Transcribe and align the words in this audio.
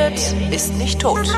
redet, 0.00 0.52
ist 0.52 0.74
nicht 0.76 1.00
tot. 1.00 1.28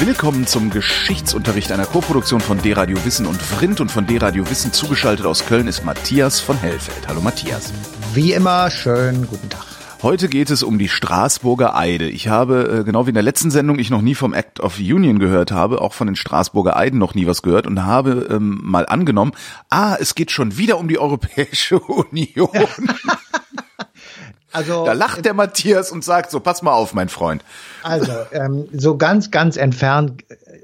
Willkommen 0.00 0.46
zum 0.46 0.70
Geschichtsunterricht 0.70 1.70
einer 1.72 1.86
Koproduktion 1.86 2.40
von 2.40 2.58
D-Radio 2.58 3.04
Wissen 3.04 3.26
und 3.26 3.40
Vrindt 3.40 3.80
und 3.80 3.90
von 3.90 4.06
D-Radio 4.06 4.48
Wissen 4.48 4.72
zugeschaltet 4.72 5.26
aus 5.26 5.46
Köln 5.46 5.66
ist 5.66 5.84
Matthias 5.84 6.40
von 6.40 6.56
Hellfeld. 6.58 7.06
Hallo 7.08 7.20
Matthias. 7.20 7.72
Wie 8.14 8.32
immer, 8.32 8.70
schönen 8.70 9.26
guten 9.26 9.48
Tag. 9.48 9.67
Heute 10.00 10.28
geht 10.28 10.48
es 10.50 10.62
um 10.62 10.78
die 10.78 10.88
Straßburger 10.88 11.76
Eide. 11.76 12.08
Ich 12.08 12.28
habe, 12.28 12.78
äh, 12.80 12.84
genau 12.84 13.06
wie 13.06 13.10
in 13.10 13.14
der 13.14 13.24
letzten 13.24 13.50
Sendung, 13.50 13.80
ich 13.80 13.90
noch 13.90 14.00
nie 14.00 14.14
vom 14.14 14.32
Act 14.32 14.60
of 14.60 14.78
Union 14.78 15.18
gehört 15.18 15.50
habe, 15.50 15.80
auch 15.80 15.92
von 15.92 16.06
den 16.06 16.14
Straßburger 16.14 16.76
Eiden 16.76 17.00
noch 17.00 17.14
nie 17.14 17.26
was 17.26 17.42
gehört 17.42 17.66
und 17.66 17.84
habe 17.84 18.28
ähm, 18.30 18.60
mal 18.62 18.86
angenommen, 18.86 19.32
ah, 19.70 19.96
es 19.98 20.14
geht 20.14 20.30
schon 20.30 20.56
wieder 20.56 20.78
um 20.78 20.86
die 20.86 21.00
Europäische 21.00 21.80
Union. 21.80 22.48
Also, 24.52 24.86
da 24.86 24.92
lacht 24.92 25.24
der 25.24 25.34
Matthias 25.34 25.90
und 25.90 26.04
sagt 26.04 26.30
so, 26.30 26.38
pass 26.38 26.62
mal 26.62 26.72
auf, 26.72 26.94
mein 26.94 27.08
Freund. 27.08 27.44
Also, 27.82 28.12
ähm, 28.32 28.68
so 28.72 28.96
ganz, 28.96 29.32
ganz 29.32 29.56
entfernt 29.56 30.22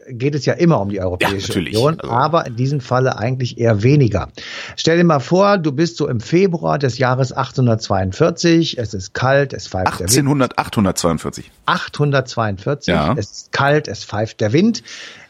geht 0.08 0.34
es 0.34 0.44
ja 0.46 0.54
immer 0.54 0.80
um 0.80 0.88
die 0.88 1.00
Europäische 1.00 1.52
ja, 1.52 1.58
Union, 1.58 2.00
also. 2.00 2.12
aber 2.12 2.46
in 2.46 2.56
diesem 2.56 2.80
Falle 2.80 3.18
eigentlich 3.18 3.58
eher 3.58 3.82
weniger. 3.82 4.28
Stell 4.76 4.96
dir 4.96 5.04
mal 5.04 5.20
vor, 5.20 5.58
du 5.58 5.72
bist 5.72 5.96
so 5.96 6.08
im 6.08 6.20
Februar 6.20 6.78
des 6.78 6.98
Jahres 6.98 7.36
842, 7.36 8.78
es 8.78 8.94
ist 8.94 9.14
kalt, 9.14 9.52
es 9.52 9.68
pfeift 9.68 10.00
1800, 10.00 10.52
der 10.52 10.56
Wind. 10.56 10.66
842. 10.66 11.50
842, 11.66 12.94
ja. 12.94 13.14
es 13.16 13.30
ist 13.30 13.52
kalt, 13.52 13.88
es 13.88 14.04
pfeift 14.04 14.40
der 14.40 14.52
Wind. 14.52 14.82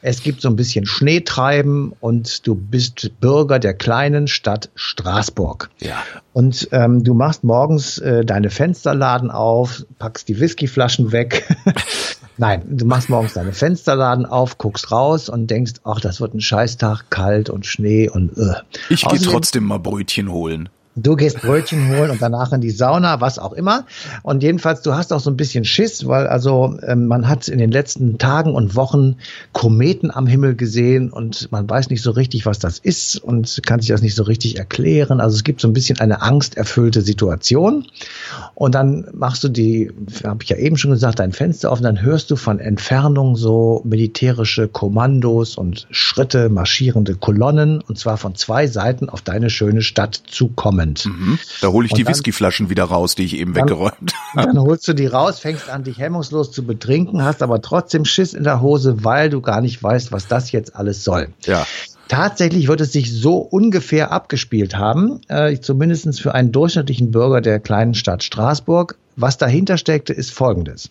Es 0.06 0.22
gibt 0.22 0.42
so 0.42 0.50
ein 0.50 0.56
bisschen 0.56 0.84
Schneetreiben 0.84 1.94
und 1.98 2.46
du 2.46 2.54
bist 2.54 3.10
Bürger 3.20 3.58
der 3.58 3.72
kleinen 3.72 4.28
Stadt 4.28 4.68
Straßburg. 4.74 5.70
Ja. 5.80 6.02
Und 6.34 6.68
ähm, 6.72 7.02
du 7.04 7.14
machst 7.14 7.42
morgens 7.42 7.96
äh, 7.98 8.22
deine 8.22 8.50
Fensterladen 8.50 9.30
auf, 9.30 9.86
packst 9.98 10.28
die 10.28 10.38
Whiskyflaschen 10.38 11.10
weg. 11.12 11.48
Nein, 12.36 12.62
du 12.68 12.84
machst 12.84 13.08
morgens 13.08 13.34
deine 13.34 13.52
Fensterladen 13.52 14.26
auf, 14.26 14.58
guckst 14.58 14.90
raus 14.90 15.28
und 15.28 15.48
denkst, 15.48 15.74
ach, 15.84 16.00
das 16.00 16.20
wird 16.20 16.34
ein 16.34 16.40
Scheißtag, 16.40 17.10
kalt 17.10 17.48
und 17.48 17.64
Schnee 17.64 18.08
und 18.08 18.36
äh. 18.36 18.54
Ich 18.88 19.06
gehe 19.06 19.20
trotzdem 19.20 19.64
mal 19.64 19.78
Brötchen 19.78 20.30
holen. 20.32 20.68
Du 20.96 21.16
gehst 21.16 21.40
Brötchen 21.40 21.88
holen 21.88 22.12
und 22.12 22.22
danach 22.22 22.52
in 22.52 22.60
die 22.60 22.70
Sauna, 22.70 23.20
was 23.20 23.40
auch 23.40 23.52
immer. 23.52 23.84
Und 24.22 24.44
jedenfalls, 24.44 24.80
du 24.82 24.94
hast 24.94 25.12
auch 25.12 25.18
so 25.18 25.28
ein 25.28 25.36
bisschen 25.36 25.64
Schiss, 25.64 26.06
weil 26.06 26.28
also 26.28 26.78
ähm, 26.86 27.06
man 27.06 27.28
hat 27.28 27.48
in 27.48 27.58
den 27.58 27.72
letzten 27.72 28.16
Tagen 28.18 28.54
und 28.54 28.76
Wochen 28.76 29.16
Kometen 29.52 30.12
am 30.12 30.28
Himmel 30.28 30.54
gesehen 30.54 31.10
und 31.10 31.50
man 31.50 31.68
weiß 31.68 31.90
nicht 31.90 32.00
so 32.00 32.12
richtig, 32.12 32.46
was 32.46 32.60
das 32.60 32.78
ist 32.78 33.16
und 33.16 33.60
kann 33.66 33.80
sich 33.80 33.88
das 33.88 34.02
nicht 34.02 34.14
so 34.14 34.22
richtig 34.22 34.56
erklären. 34.56 35.20
Also 35.20 35.34
es 35.34 35.42
gibt 35.42 35.60
so 35.60 35.66
ein 35.66 35.72
bisschen 35.72 35.98
eine 35.98 36.22
angsterfüllte 36.22 37.00
Situation. 37.00 37.86
Und 38.54 38.76
dann 38.76 39.08
machst 39.12 39.42
du 39.42 39.48
die, 39.48 39.90
habe 40.22 40.44
ich 40.44 40.50
ja 40.50 40.56
eben 40.56 40.76
schon 40.76 40.92
gesagt, 40.92 41.18
dein 41.18 41.32
Fenster 41.32 41.72
auf 41.72 41.78
und 41.78 41.84
dann 41.84 42.02
hörst 42.02 42.30
du 42.30 42.36
von 42.36 42.60
Entfernung 42.60 43.34
so 43.34 43.82
militärische 43.84 44.68
Kommandos 44.68 45.56
und 45.56 45.88
Schritte, 45.90 46.48
marschierende 46.50 47.16
Kolonnen 47.16 47.80
und 47.80 47.98
zwar 47.98 48.16
von 48.16 48.36
zwei 48.36 48.68
Seiten 48.68 49.08
auf 49.08 49.22
deine 49.22 49.50
schöne 49.50 49.82
Stadt 49.82 50.22
zukommen 50.28 50.83
spannend. 50.84 51.06
Mhm. 51.06 51.38
Da 51.60 51.68
hole 51.68 51.86
ich 51.86 51.92
und 51.92 51.98
die 51.98 52.06
Whiskyflaschen 52.06 52.70
wieder 52.70 52.84
raus, 52.84 53.14
die 53.14 53.24
ich 53.24 53.36
eben 53.36 53.54
dann, 53.54 53.64
weggeräumt 53.64 54.14
habe. 54.36 54.46
Dann 54.46 54.58
holst 54.58 54.86
du 54.88 54.92
die 54.92 55.06
raus, 55.06 55.40
fängst 55.40 55.68
an, 55.68 55.84
dich 55.84 55.98
hemmungslos 55.98 56.52
zu 56.52 56.64
betrinken, 56.64 57.24
hast 57.24 57.42
aber 57.42 57.62
trotzdem 57.62 58.04
Schiss 58.04 58.34
in 58.34 58.44
der 58.44 58.60
Hose, 58.60 59.04
weil 59.04 59.30
du 59.30 59.40
gar 59.40 59.60
nicht 59.60 59.82
weißt, 59.82 60.12
was 60.12 60.28
das 60.28 60.52
jetzt 60.52 60.76
alles 60.76 61.04
soll. 61.04 61.28
Ja. 61.44 61.66
Tatsächlich 62.08 62.68
wird 62.68 62.82
es 62.82 62.92
sich 62.92 63.12
so 63.12 63.38
ungefähr 63.38 64.12
abgespielt 64.12 64.76
haben, 64.76 65.20
äh, 65.28 65.58
zumindest 65.58 66.20
für 66.20 66.34
einen 66.34 66.52
durchschnittlichen 66.52 67.10
Bürger 67.10 67.40
der 67.40 67.60
kleinen 67.60 67.94
Stadt 67.94 68.22
Straßburg. 68.22 68.96
Was 69.16 69.38
dahinter 69.38 69.78
steckte, 69.78 70.12
ist 70.12 70.30
Folgendes. 70.30 70.90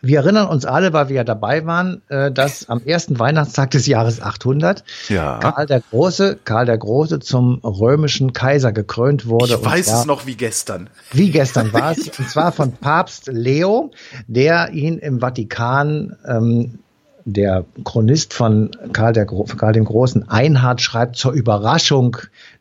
Wir 0.00 0.18
erinnern 0.18 0.48
uns 0.48 0.64
alle, 0.64 0.92
weil 0.92 1.08
wir 1.08 1.16
ja 1.16 1.24
dabei 1.24 1.64
waren, 1.66 2.02
äh, 2.08 2.30
dass 2.30 2.68
am 2.68 2.82
ersten 2.84 3.18
Weihnachtstag 3.18 3.70
des 3.70 3.86
Jahres 3.86 4.20
800 4.20 4.84
ja. 5.08 5.38
Karl 5.38 5.66
der 5.66 5.80
Große, 5.80 6.38
Karl 6.44 6.66
der 6.66 6.78
Große 6.78 7.20
zum 7.20 7.60
römischen 7.64 8.32
Kaiser 8.32 8.72
gekrönt 8.72 9.26
wurde. 9.26 9.54
Ich 9.54 9.64
weiß 9.64 9.86
zwar, 9.86 10.00
es 10.00 10.06
noch 10.06 10.26
wie 10.26 10.36
gestern. 10.36 10.90
Wie 11.12 11.30
gestern 11.30 11.72
war 11.72 11.92
es, 11.92 12.06
und 12.18 12.28
zwar 12.28 12.52
von 12.52 12.72
Papst 12.72 13.28
Leo, 13.28 13.90
der 14.26 14.70
ihn 14.72 14.98
im 14.98 15.20
Vatikan 15.20 16.16
ähm, 16.26 16.78
der 17.32 17.64
Chronist 17.84 18.32
von 18.32 18.70
Karl, 18.92 19.12
der, 19.12 19.26
Karl 19.26 19.72
dem 19.72 19.84
Großen, 19.84 20.28
Einhard, 20.28 20.80
schreibt 20.80 21.16
zur 21.16 21.32
Überraschung 21.32 22.16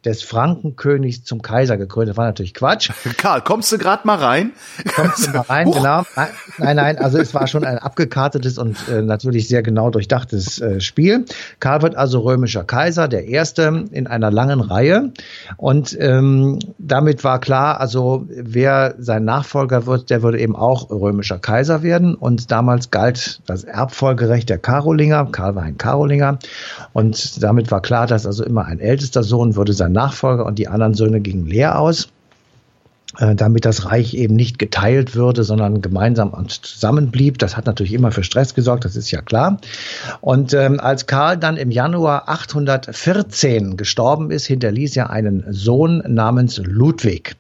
des 0.06 0.24
Frankenkönigs 0.24 1.24
zum 1.24 1.42
Kaiser 1.42 1.78
gekrönt. 1.78 2.10
Das 2.10 2.18
war 2.18 2.26
natürlich 2.26 2.54
Quatsch. 2.54 2.92
Karl, 3.18 3.42
kommst 3.42 3.72
du 3.72 3.78
gerade 3.78 4.06
mal 4.06 4.16
rein? 4.16 4.52
Kommst 4.96 5.28
du 5.28 5.32
mal 5.32 5.40
rein, 5.50 5.72
genau. 5.72 6.04
Nein, 6.58 6.76
nein, 6.76 6.98
also 6.98 7.18
es 7.18 7.34
war 7.34 7.48
schon 7.48 7.66
ein 7.66 7.78
abgekartetes 7.78 8.58
und 8.58 8.78
äh, 8.90 9.02
natürlich 9.02 9.48
sehr 9.48 9.64
genau 9.64 9.90
durchdachtes 9.90 10.62
äh, 10.62 10.80
Spiel. 10.80 11.26
Karl 11.60 11.82
wird 11.82 11.96
also 11.96 12.22
römischer 12.22 12.64
Kaiser, 12.64 13.08
der 13.08 13.26
erste 13.26 13.86
in 13.92 14.08
einer 14.08 14.32
langen 14.32 14.62
Reihe. 14.62 15.12
Und 15.58 15.98
ähm, 16.00 16.60
damit 16.78 17.24
war 17.24 17.40
klar, 17.40 17.80
also 17.80 18.26
wer 18.30 18.96
sein 19.00 19.26
Nachfolger 19.26 19.86
wird, 19.86 20.10
der 20.10 20.24
würde 20.24 20.40
eben 20.40 20.56
auch 20.56 20.90
römischer 20.90 21.40
Kaiser 21.40 21.84
werden. 21.84 22.16
Und 22.16 22.52
damals 22.52 22.92
galt 22.92 23.42
das 23.46 23.64
Erbfolgerecht 23.64 24.50
der 24.50 24.57
Karolinger. 24.58 25.26
Karl 25.32 25.56
war 25.56 25.64
ein 25.64 25.78
Karolinger. 25.78 26.40
Und 26.94 27.44
damit 27.44 27.72
war 27.72 27.82
klar, 27.82 28.08
dass 28.08 28.26
also 28.26 28.44
immer 28.44 28.66
ein 28.66 28.80
ältester 28.80 29.24
Sohn 29.24 29.56
würde 29.56 29.74
sein 29.74 29.92
Nachfolger 29.92 30.46
und 30.46 30.60
die 30.60 30.68
anderen 30.68 30.94
Söhne 30.94 31.22
gingen 31.22 31.46
leer 31.46 31.80
aus 31.80 32.10
äh, 33.20 33.36
damit 33.36 33.66
das 33.66 33.86
Reich 33.86 34.14
eben 34.14 34.36
nicht 34.36 34.60
geteilt 34.60 35.16
würde, 35.16 35.44
sondern 35.44 35.82
gemeinsam 35.82 36.30
und 36.30 36.52
zusammenblieb. 36.52 37.40
Das 37.40 37.58
hat 37.58 37.66
natürlich 37.66 37.94
immer 37.94 38.12
für 38.12 38.24
Stress 38.24 38.54
gesorgt, 38.54 38.86
das 38.86 38.96
ist 38.96 39.12
ja 39.12 39.22
klar. 39.22 39.60
Und 40.22 40.54
ähm, 40.54 40.80
als 40.80 41.08
Karl 41.08 41.38
dann 41.38 41.58
im 41.58 41.72
Januar 41.72 42.30
814 42.30 43.78
gestorben 43.78 44.30
ist, 44.30 44.46
hinterließ 44.46 44.96
er 44.98 45.10
einen 45.10 45.46
Sohn 45.50 46.04
namens 46.06 46.58
Ludwig. 46.58 47.38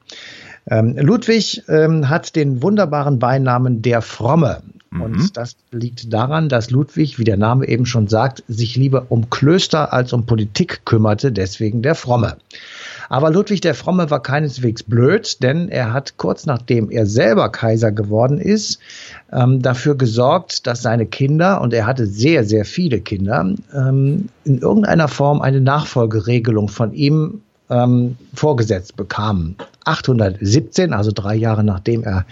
Ähm, 0.70 0.98
Ludwig 0.98 1.64
ähm, 1.68 2.10
hat 2.10 2.36
den 2.36 2.62
wunderbaren 2.64 3.20
Beinamen 3.20 3.82
der 3.82 4.02
Fromme. 4.02 4.62
Und 4.92 5.18
mhm. 5.18 5.30
das 5.34 5.56
liegt 5.72 6.14
daran, 6.14 6.50
dass 6.50 6.72
Ludwig, 6.72 7.20
wie 7.20 7.24
der 7.24 7.38
Name 7.38 7.68
eben 7.68 7.86
schon 7.86 8.08
sagt, 8.08 8.44
sich 8.48 8.76
lieber 8.76 9.08
um 9.10 9.30
Klöster 9.30 9.94
als 9.94 10.14
um 10.14 10.26
Politik 10.26 10.86
kümmerte, 10.86 11.32
deswegen 11.32 11.82
der 11.82 11.96
Fromme. 11.96 12.38
Aber 13.10 13.32
Ludwig 13.32 13.62
der 13.62 13.74
Fromme 13.74 14.10
war 14.12 14.22
keineswegs 14.22 14.84
blöd, 14.84 15.42
denn 15.42 15.70
er 15.70 15.94
hat 15.94 16.18
kurz 16.18 16.46
nachdem 16.46 16.90
er 16.90 17.06
selber 17.06 17.50
Kaiser 17.50 17.92
geworden 17.92 18.38
ist, 18.38 18.80
ähm, 19.32 19.62
dafür 19.62 19.96
gesorgt, 19.96 20.68
dass 20.68 20.82
seine 20.82 21.06
Kinder, 21.06 21.62
und 21.62 21.74
er 21.74 21.86
hatte 21.86 22.06
sehr, 22.06 22.44
sehr 22.44 22.66
viele 22.66 23.00
Kinder, 23.00 23.54
ähm, 23.74 24.30
in 24.44 24.60
irgendeiner 24.60 25.08
Form 25.08 25.42
eine 25.42 25.62
Nachfolgeregelung 25.62 26.68
von 26.70 26.94
ihm 26.94 27.42
ähm, 27.70 28.18
vorgesetzt 28.34 28.96
bekamen. 28.96 29.56
817, 29.86 30.94
also 30.94 31.12
drei 31.14 31.36
Jahre 31.36 31.64
nachdem 31.64 32.04
er 32.04 32.26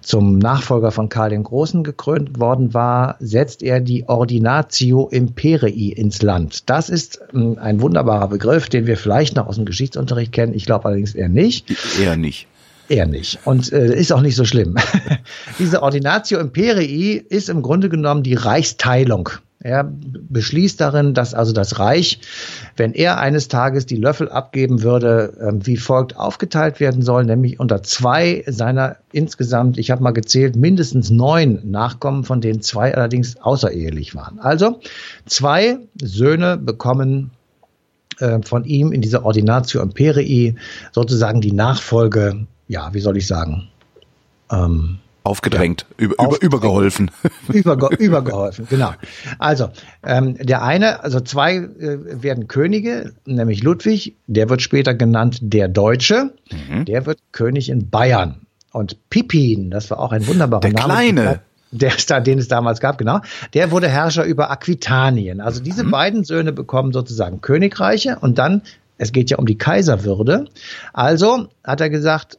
zum 0.00 0.38
Nachfolger 0.38 0.90
von 0.90 1.08
Karl 1.08 1.30
dem 1.30 1.42
Großen 1.42 1.84
gekrönt 1.84 2.38
worden 2.40 2.72
war, 2.74 3.16
setzt 3.20 3.62
er 3.62 3.80
die 3.80 4.08
Ordinatio 4.08 5.08
Imperii 5.08 5.92
ins 5.92 6.22
Land. 6.22 6.68
Das 6.70 6.88
ist 6.88 7.20
ähm, 7.34 7.58
ein 7.60 7.80
wunderbarer 7.80 8.28
Begriff, 8.28 8.68
den 8.68 8.86
wir 8.86 8.96
vielleicht 8.96 9.36
noch 9.36 9.46
aus 9.46 9.56
dem 9.56 9.66
Geschichtsunterricht 9.66 10.32
kennen. 10.32 10.54
Ich 10.54 10.64
glaube 10.64 10.86
allerdings 10.86 11.14
eher 11.14 11.28
nicht. 11.28 11.66
Eher 12.00 12.16
nicht. 12.16 12.46
Eher 12.88 13.06
nicht. 13.06 13.40
Und 13.44 13.72
äh, 13.72 13.94
ist 13.94 14.12
auch 14.12 14.20
nicht 14.20 14.36
so 14.36 14.44
schlimm. 14.44 14.76
Diese 15.58 15.82
Ordinatio 15.82 16.38
Imperii 16.38 17.16
ist 17.16 17.48
im 17.48 17.62
Grunde 17.62 17.88
genommen 17.88 18.22
die 18.22 18.34
Reichsteilung 18.34 19.30
er 19.66 19.92
beschließt 20.30 20.80
darin, 20.80 21.12
dass 21.12 21.34
also 21.34 21.52
das 21.52 21.78
Reich, 21.78 22.20
wenn 22.76 22.92
er 22.92 23.18
eines 23.18 23.48
Tages 23.48 23.84
die 23.84 23.96
Löffel 23.96 24.28
abgeben 24.28 24.82
würde, 24.82 25.36
ähm, 25.40 25.66
wie 25.66 25.76
folgt 25.76 26.16
aufgeteilt 26.16 26.80
werden 26.80 27.02
soll, 27.02 27.24
nämlich 27.24 27.58
unter 27.58 27.82
zwei 27.82 28.44
seiner 28.46 28.96
insgesamt, 29.12 29.76
ich 29.78 29.90
habe 29.90 30.02
mal 30.02 30.12
gezählt, 30.12 30.56
mindestens 30.56 31.10
neun 31.10 31.60
Nachkommen, 31.64 32.24
von 32.24 32.40
denen 32.40 32.62
zwei 32.62 32.94
allerdings 32.94 33.36
außerehelich 33.38 34.14
waren. 34.14 34.38
Also 34.38 34.80
zwei 35.26 35.78
Söhne 36.00 36.56
bekommen 36.56 37.32
äh, 38.20 38.40
von 38.42 38.64
ihm 38.64 38.92
in 38.92 39.02
dieser 39.02 39.24
Ordinatio 39.24 39.82
Imperii 39.82 40.54
sozusagen 40.92 41.40
die 41.40 41.52
Nachfolge, 41.52 42.46
ja, 42.68 42.94
wie 42.94 43.00
soll 43.00 43.16
ich 43.16 43.26
sagen, 43.26 43.68
ähm, 44.50 44.98
Aufgedrängt, 45.26 45.86
ja, 45.98 46.06
über, 46.06 46.24
über, 46.24 46.42
übergeholfen. 46.42 47.10
Überge, 47.52 47.94
übergeholfen, 47.96 48.66
genau. 48.68 48.92
Also, 49.38 49.68
ähm, 50.04 50.36
der 50.38 50.62
eine, 50.62 51.02
also 51.02 51.20
zwei 51.20 51.56
äh, 51.56 52.22
werden 52.22 52.48
Könige, 52.48 53.12
nämlich 53.24 53.62
Ludwig, 53.62 54.16
der 54.26 54.48
wird 54.48 54.62
später 54.62 54.94
genannt 54.94 55.38
der 55.42 55.68
Deutsche, 55.68 56.32
mhm. 56.50 56.84
der 56.84 57.06
wird 57.06 57.18
König 57.32 57.68
in 57.68 57.90
Bayern. 57.90 58.46
Und 58.72 59.10
Pippin, 59.10 59.70
das 59.70 59.90
war 59.90 59.98
auch 59.98 60.12
ein 60.12 60.26
wunderbarer 60.26 60.60
der 60.60 60.72
Name. 60.72 60.86
Der 60.86 60.94
Kleine. 60.94 61.40
Der, 61.72 62.20
den 62.20 62.38
es 62.38 62.48
damals 62.48 62.80
gab, 62.80 62.96
genau. 62.96 63.20
Der 63.52 63.70
wurde 63.70 63.88
Herrscher 63.88 64.24
über 64.24 64.50
Aquitanien. 64.50 65.40
Also 65.40 65.62
diese 65.62 65.84
mhm. 65.84 65.90
beiden 65.90 66.24
Söhne 66.24 66.52
bekommen 66.52 66.92
sozusagen 66.92 67.40
Königreiche 67.40 68.18
und 68.20 68.38
dann 68.38 68.62
Es 68.98 69.12
geht 69.12 69.30
ja 69.30 69.38
um 69.38 69.46
die 69.46 69.58
Kaiserwürde. 69.58 70.46
Also 70.92 71.48
hat 71.64 71.80
er 71.80 71.90
gesagt, 71.90 72.38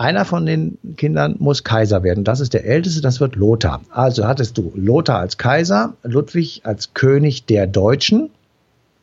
einer 0.00 0.24
von 0.24 0.46
den 0.46 0.78
Kindern 0.96 1.36
muss 1.38 1.62
Kaiser 1.62 2.02
werden. 2.02 2.24
Das 2.24 2.40
ist 2.40 2.54
der 2.54 2.64
älteste, 2.64 3.02
das 3.02 3.20
wird 3.20 3.36
Lothar. 3.36 3.82
Also 3.90 4.26
hattest 4.26 4.56
du 4.56 4.72
Lothar 4.74 5.18
als 5.18 5.36
Kaiser, 5.36 5.94
Ludwig 6.02 6.62
als 6.64 6.94
König 6.94 7.44
der 7.44 7.66
Deutschen 7.66 8.30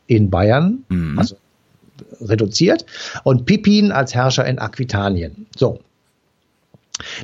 in 0.08 0.28
Bayern, 0.28 0.84
mhm. 0.88 1.16
also 1.16 1.36
reduziert, 2.20 2.84
und 3.22 3.46
Pippin 3.46 3.92
als 3.92 4.12
Herrscher 4.12 4.44
in 4.46 4.58
Aquitanien. 4.58 5.46
So. 5.56 5.78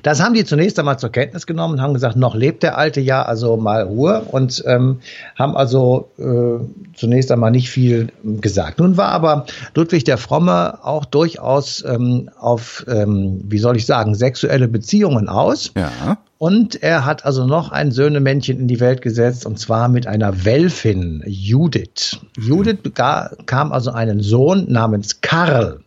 Das 0.02 0.22
haben 0.22 0.34
die 0.34 0.44
zunächst 0.44 0.78
einmal 0.78 0.98
zur 0.98 1.10
Kenntnis 1.10 1.46
genommen, 1.46 1.80
haben 1.80 1.94
gesagt, 1.94 2.16
noch 2.16 2.34
lebt 2.34 2.62
der 2.62 2.78
alte 2.78 3.00
ja, 3.00 3.22
also 3.22 3.56
mal 3.56 3.82
Ruhe 3.82 4.22
und 4.30 4.62
ähm, 4.66 5.00
haben 5.38 5.56
also 5.56 6.10
äh, 6.18 6.94
zunächst 6.96 7.30
einmal 7.32 7.50
nicht 7.50 7.70
viel 7.70 8.08
gesagt. 8.22 8.78
Nun 8.78 8.96
war 8.96 9.08
aber 9.08 9.46
Ludwig 9.74 10.04
der 10.04 10.18
Fromme 10.18 10.78
auch 10.82 11.04
durchaus 11.04 11.84
ähm, 11.84 12.30
auf, 12.38 12.84
ähm, 12.88 13.40
wie 13.44 13.58
soll 13.58 13.76
ich 13.76 13.86
sagen, 13.86 14.14
sexuelle 14.14 14.68
Beziehungen 14.68 15.28
aus. 15.28 15.72
Ja. 15.76 16.18
Und 16.38 16.82
er 16.82 17.04
hat 17.04 17.24
also 17.24 17.46
noch 17.46 17.70
ein 17.70 17.92
Söhnemännchen 17.92 18.58
in 18.58 18.68
die 18.68 18.80
Welt 18.80 19.02
gesetzt, 19.02 19.46
und 19.46 19.58
zwar 19.58 19.88
mit 19.88 20.06
einer 20.06 20.44
Welfin, 20.44 21.22
Judith. 21.26 22.18
Judith 22.36 22.78
bekam 22.82 23.72
also 23.72 23.92
einen 23.92 24.20
Sohn 24.20 24.70
namens 24.70 25.20
Karl. 25.20 25.80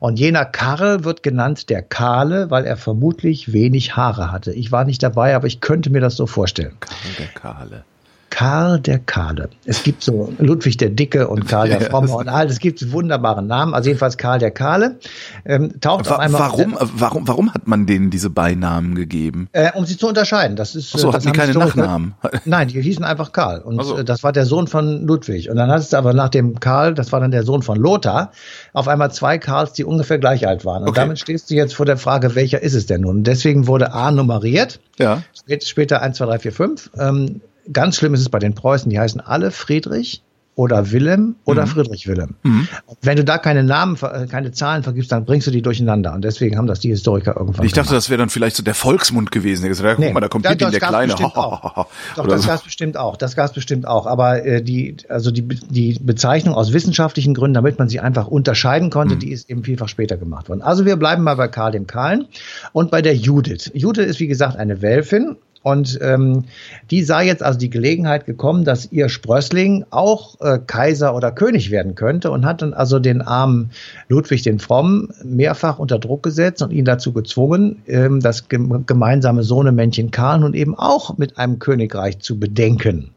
Und 0.00 0.18
jener 0.18 0.44
Karl 0.44 1.04
wird 1.04 1.22
genannt 1.22 1.70
der 1.70 1.82
Kahle, 1.82 2.50
weil 2.50 2.64
er 2.64 2.76
vermutlich 2.76 3.52
wenig 3.52 3.96
Haare 3.96 4.32
hatte. 4.32 4.52
Ich 4.52 4.72
war 4.72 4.84
nicht 4.84 5.02
dabei, 5.02 5.36
aber 5.36 5.46
ich 5.46 5.60
könnte 5.60 5.90
mir 5.90 6.00
das 6.00 6.16
so 6.16 6.26
vorstellen. 6.26 6.76
Karl 6.80 7.12
der 7.18 7.28
Kahle. 7.28 7.84
Karl 8.34 8.80
der 8.80 8.98
Kahle. 8.98 9.48
Es 9.64 9.84
gibt 9.84 10.02
so 10.02 10.32
Ludwig 10.38 10.76
der 10.76 10.90
Dicke 10.90 11.28
und 11.28 11.46
Karl 11.46 11.68
der 11.68 11.80
Fromme 11.80 12.12
und 12.16 12.28
all, 12.28 12.46
es 12.46 12.58
gibt 12.58 12.90
wunderbare 12.90 13.44
Namen. 13.44 13.74
Also 13.74 13.90
jedenfalls 13.90 14.16
Karl 14.16 14.40
der 14.40 14.50
Kahle 14.50 14.96
ähm, 15.44 15.80
taucht 15.80 16.10
Wa 16.10 16.14
auf 16.14 16.18
einmal. 16.18 16.40
Warum, 16.40 16.76
auf 16.76 16.90
warum, 16.96 17.28
warum 17.28 17.54
hat 17.54 17.68
man 17.68 17.86
denen 17.86 18.10
diese 18.10 18.30
Beinamen 18.30 18.96
gegeben? 18.96 19.48
Äh, 19.52 19.70
um 19.74 19.86
sie 19.86 19.96
zu 19.96 20.08
unterscheiden. 20.08 20.56
Das 20.56 20.74
ist. 20.74 20.96
Ach 20.96 20.98
so, 20.98 21.12
hatten 21.12 21.26
die 21.26 21.32
keine 21.32 21.52
Nachnamen? 21.52 22.14
Nein, 22.44 22.66
die 22.66 22.82
hießen 22.82 23.04
einfach 23.04 23.30
Karl 23.30 23.60
und 23.60 23.78
also. 23.78 24.02
das 24.02 24.24
war 24.24 24.32
der 24.32 24.46
Sohn 24.46 24.66
von 24.66 25.06
Ludwig. 25.06 25.48
Und 25.48 25.54
dann 25.54 25.70
hattest 25.70 25.92
du 25.92 25.96
aber 25.96 26.12
nach 26.12 26.28
dem 26.28 26.58
Karl, 26.58 26.94
das 26.94 27.12
war 27.12 27.20
dann 27.20 27.30
der 27.30 27.44
Sohn 27.44 27.62
von 27.62 27.78
Lothar, 27.78 28.32
auf 28.72 28.88
einmal 28.88 29.12
zwei 29.12 29.38
Karls, 29.38 29.74
die 29.74 29.84
ungefähr 29.84 30.18
gleich 30.18 30.48
alt 30.48 30.64
waren. 30.64 30.82
Und 30.82 30.88
okay. 30.88 31.02
damit 31.02 31.20
stehst 31.20 31.50
du 31.50 31.54
jetzt 31.54 31.76
vor 31.76 31.86
der 31.86 31.98
Frage, 31.98 32.34
welcher 32.34 32.60
ist 32.60 32.74
es 32.74 32.86
denn 32.86 33.02
nun? 33.02 33.18
Und 33.18 33.26
deswegen 33.28 33.68
wurde 33.68 33.92
A 33.92 34.10
nummeriert. 34.10 34.80
Ja. 34.98 35.22
Später 35.62 36.02
1, 36.02 36.16
2, 36.16 36.26
3, 36.26 36.38
4, 36.40 36.52
5. 36.52 36.90
Ähm, 36.98 37.40
Ganz 37.72 37.96
schlimm 37.96 38.14
ist 38.14 38.20
es 38.20 38.28
bei 38.28 38.38
den 38.38 38.54
Preußen, 38.54 38.90
die 38.90 38.98
heißen 38.98 39.20
alle 39.20 39.50
Friedrich 39.50 40.22
oder 40.56 40.92
Willem 40.92 41.34
oder 41.44 41.66
mhm. 41.66 41.70
Friedrich 41.70 42.06
Willem. 42.06 42.36
Mhm. 42.44 42.68
Wenn 43.02 43.16
du 43.16 43.24
da 43.24 43.38
keine 43.38 43.64
Namen, 43.64 43.98
keine 44.30 44.52
Zahlen 44.52 44.84
vergibst, 44.84 45.10
dann 45.10 45.24
bringst 45.24 45.46
du 45.48 45.50
die 45.50 45.62
durcheinander. 45.62 46.14
Und 46.14 46.22
deswegen 46.22 46.56
haben 46.56 46.68
das 46.68 46.78
die 46.78 46.90
Historiker 46.90 47.36
irgendwann 47.36 47.66
Ich 47.66 47.72
dachte, 47.72 47.88
gemacht. 47.88 47.96
das 47.96 48.08
wäre 48.10 48.18
dann 48.18 48.28
vielleicht 48.28 48.54
so 48.54 48.62
der 48.62 48.74
Volksmund 48.74 49.32
gewesen. 49.32 49.62
Der 49.62 49.70
gesagt, 49.70 49.98
nee, 49.98 50.06
guck 50.06 50.14
mal, 50.14 50.20
da 50.20 50.28
kommt 50.28 50.46
Pippin, 50.46 50.70
der 50.70 50.80
Kleine. 50.80 51.14
Doch, 51.18 51.88
das 52.28 52.42
so. 52.42 52.48
gab's 52.48 52.62
bestimmt 52.62 52.96
auch. 52.96 53.16
Das 53.16 53.34
gab's 53.34 53.52
bestimmt 53.52 53.86
auch. 53.88 54.06
Aber 54.06 54.44
äh, 54.44 54.62
die, 54.62 54.96
also 55.08 55.32
die, 55.32 55.42
die 55.42 55.98
Bezeichnung 56.00 56.54
aus 56.54 56.72
wissenschaftlichen 56.72 57.34
Gründen, 57.34 57.54
damit 57.54 57.80
man 57.80 57.88
sie 57.88 57.98
einfach 57.98 58.28
unterscheiden 58.28 58.90
konnte, 58.90 59.16
mhm. 59.16 59.20
die 59.20 59.32
ist 59.32 59.50
eben 59.50 59.64
vielfach 59.64 59.88
später 59.88 60.16
gemacht 60.16 60.48
worden. 60.48 60.62
Also 60.62 60.84
wir 60.84 60.96
bleiben 60.96 61.24
mal 61.24 61.34
bei 61.34 61.48
Karl 61.48 61.72
dem 61.72 61.88
Kahlen 61.88 62.26
und 62.72 62.92
bei 62.92 63.02
der 63.02 63.16
Judith. 63.16 63.72
Judith 63.74 64.06
ist, 64.06 64.20
wie 64.20 64.28
gesagt, 64.28 64.56
eine 64.56 64.82
Welfin 64.82 65.36
und 65.64 65.98
ähm, 66.02 66.44
die 66.90 67.02
sah 67.02 67.22
jetzt 67.22 67.42
also 67.42 67.58
die 67.58 67.70
Gelegenheit 67.70 68.26
gekommen, 68.26 68.64
dass 68.64 68.92
ihr 68.92 69.08
Sprössling 69.08 69.86
auch 69.88 70.38
äh, 70.42 70.58
Kaiser 70.64 71.16
oder 71.16 71.32
König 71.32 71.70
werden 71.70 71.94
könnte 71.94 72.30
und 72.30 72.44
hat 72.44 72.60
dann 72.60 72.74
also 72.74 72.98
den 72.98 73.22
armen 73.22 73.70
Ludwig 74.10 74.42
den 74.42 74.58
Frommen 74.58 75.08
mehrfach 75.24 75.78
unter 75.78 75.98
Druck 75.98 76.22
gesetzt 76.22 76.60
und 76.60 76.70
ihn 76.70 76.84
dazu 76.84 77.14
gezwungen, 77.14 77.82
ähm, 77.86 78.20
das 78.20 78.46
gemeinsame 78.48 79.42
Sohnemännchen 79.42 80.10
Karl 80.10 80.40
nun 80.40 80.52
eben 80.52 80.78
auch 80.78 81.16
mit 81.16 81.38
einem 81.38 81.58
Königreich 81.60 82.18
zu 82.18 82.38
bedenken. 82.38 83.14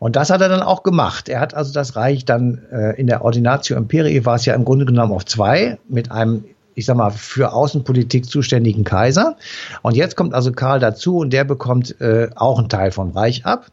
Und 0.00 0.16
das 0.16 0.30
hat 0.30 0.40
er 0.40 0.48
dann 0.48 0.62
auch 0.62 0.82
gemacht. 0.82 1.28
Er 1.28 1.38
hat 1.38 1.54
also 1.54 1.72
das 1.72 1.94
Reich 1.94 2.24
dann 2.24 2.62
äh, 2.72 2.98
in 2.98 3.06
der 3.06 3.22
Ordinatio 3.24 3.76
Imperii 3.76 4.24
war 4.24 4.34
es 4.34 4.44
ja 4.44 4.54
im 4.54 4.64
Grunde 4.64 4.86
genommen 4.86 5.12
auf 5.12 5.24
zwei 5.24 5.78
mit 5.88 6.10
einem 6.10 6.42
ich 6.74 6.86
sag 6.86 6.96
mal, 6.96 7.10
für 7.10 7.52
Außenpolitik 7.52 8.26
zuständigen 8.26 8.84
Kaiser. 8.84 9.36
Und 9.82 9.96
jetzt 9.96 10.16
kommt 10.16 10.34
also 10.34 10.52
Karl 10.52 10.80
dazu 10.80 11.18
und 11.18 11.32
der 11.32 11.44
bekommt 11.44 12.00
äh, 12.00 12.30
auch 12.36 12.58
einen 12.58 12.68
Teil 12.68 12.90
vom 12.90 13.10
Reich 13.10 13.44
ab. 13.44 13.66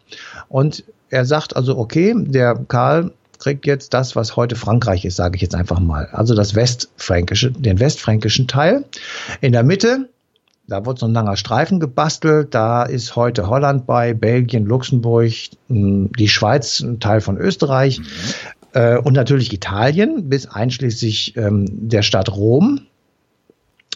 Und 0.49 0.83
er 1.09 1.25
sagt 1.25 1.55
also, 1.55 1.77
okay, 1.77 2.13
der 2.17 2.55
Karl 2.67 3.11
kriegt 3.39 3.65
jetzt 3.65 3.94
das, 3.94 4.15
was 4.15 4.35
heute 4.35 4.55
Frankreich 4.55 5.05
ist, 5.05 5.15
sage 5.15 5.35
ich 5.35 5.41
jetzt 5.41 5.55
einfach 5.55 5.79
mal. 5.79 6.09
Also 6.11 6.35
das 6.35 6.55
westfränkische, 6.55 7.51
den 7.51 7.79
westfränkischen 7.79 8.47
Teil. 8.47 8.85
In 9.41 9.51
der 9.51 9.63
Mitte, 9.63 10.09
da 10.67 10.85
wird 10.85 10.99
so 10.99 11.05
ein 11.05 11.13
langer 11.13 11.38
Streifen 11.38 11.79
gebastelt. 11.79 12.53
Da 12.53 12.83
ist 12.83 13.15
heute 13.15 13.47
Holland 13.47 13.85
bei, 13.85 14.13
Belgien, 14.13 14.65
Luxemburg, 14.65 15.31
hm, 15.69 16.11
die 16.11 16.27
Schweiz, 16.27 16.81
ein 16.81 16.99
Teil 16.99 17.21
von 17.21 17.38
Österreich. 17.38 17.99
Mhm. 17.99 18.05
Äh, 18.73 18.97
und 18.97 19.13
natürlich 19.13 19.53
Italien 19.53 20.29
bis 20.29 20.47
einschließlich 20.47 21.35
ähm, 21.37 21.65
der 21.89 22.01
Stadt 22.01 22.35
Rom. 22.35 22.81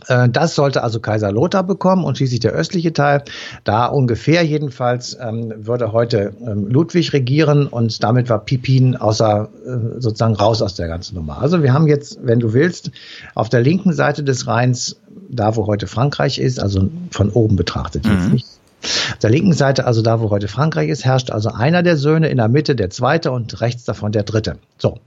Äh, 0.07 0.29
das 0.29 0.56
sollte 0.56 0.83
also 0.83 1.00
Kaiser 1.00 1.31
Lothar 1.31 1.63
bekommen 1.63 2.03
und 2.03 2.18
schließlich 2.18 2.39
der 2.39 2.53
östliche 2.53 2.94
Teil. 2.94 3.23
Da 3.63 3.85
ungefähr 3.85 4.44
jedenfalls 4.44 5.18
ähm, 5.19 5.53
würde 5.57 5.91
heute 5.91 6.33
ähm, 6.45 6.68
Ludwig 6.68 7.13
regieren 7.13 7.68
und 7.68 8.03
damit 8.03 8.29
war 8.29 8.39
Pippin 8.39 8.95
außer 8.95 9.50
äh, 9.65 10.00
sozusagen 10.00 10.35
raus 10.35 10.62
aus 10.62 10.75
der 10.75 10.88
ganzen 10.88 11.15
Nummer. 11.15 11.41
Also 11.41 11.63
wir 11.63 11.74
haben 11.74 11.88
jetzt, 11.88 12.19
wenn 12.24 12.39
du 12.39 12.53
willst, 12.53 12.91
auf 13.35 13.50
der 13.50 13.62
linken 13.62 13.94
Seite 13.94 14.24
des 14.24 14.47
Rheins, 14.47 14.97
da 15.29 15.56
wo 15.56 15.67
heute 15.67 15.88
Frankreich 15.88 16.39
ist, 16.39 16.59
also 16.59 16.89
von 17.12 17.29
oben 17.29 17.56
betrachtet, 17.56 18.06
mhm. 18.06 18.12
jetzt 18.12 18.33
nicht 18.33 18.50
auf 18.83 19.18
der 19.22 19.30
linken 19.30 19.54
Seite, 19.54 19.86
also 19.86 20.01
da, 20.01 20.22
wo 20.22 20.30
heute 20.30 20.48
Frankreich 20.48 20.89
ist, 20.89 21.06
herrscht 21.06 21.31
also 21.31 21.50
einer 21.50 21.83
der 21.83 21.98
Söhne, 21.98 22.30
in 22.30 22.38
der 22.38 22.48
Mitte 22.48 22.75
der 22.75 22.89
zweite 22.89 23.31
und 23.31 23.62
rechts 23.62 23.83
davon 23.83 24.12
der 24.12 24.24
dritte. 24.24 24.57
So. 24.78 25.00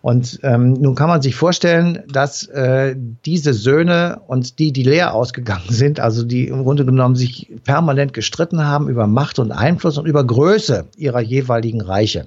Und 0.00 0.40
ähm, 0.42 0.74
nun 0.74 0.94
kann 0.94 1.08
man 1.08 1.22
sich 1.22 1.34
vorstellen, 1.34 2.02
dass 2.10 2.46
äh, 2.46 2.96
diese 3.26 3.52
Söhne 3.52 4.20
und 4.26 4.58
die, 4.58 4.72
die 4.72 4.82
leer 4.82 5.14
ausgegangen 5.14 5.68
sind, 5.68 6.00
also 6.00 6.24
die 6.24 6.48
im 6.48 6.64
Grunde 6.64 6.84
genommen 6.84 7.16
sich 7.16 7.50
permanent 7.64 8.12
gestritten 8.12 8.64
haben 8.64 8.88
über 8.88 9.06
Macht 9.06 9.38
und 9.38 9.52
Einfluss 9.52 9.98
und 9.98 10.06
über 10.06 10.24
Größe 10.24 10.86
ihrer 10.96 11.20
jeweiligen 11.20 11.80
Reiche. 11.80 12.26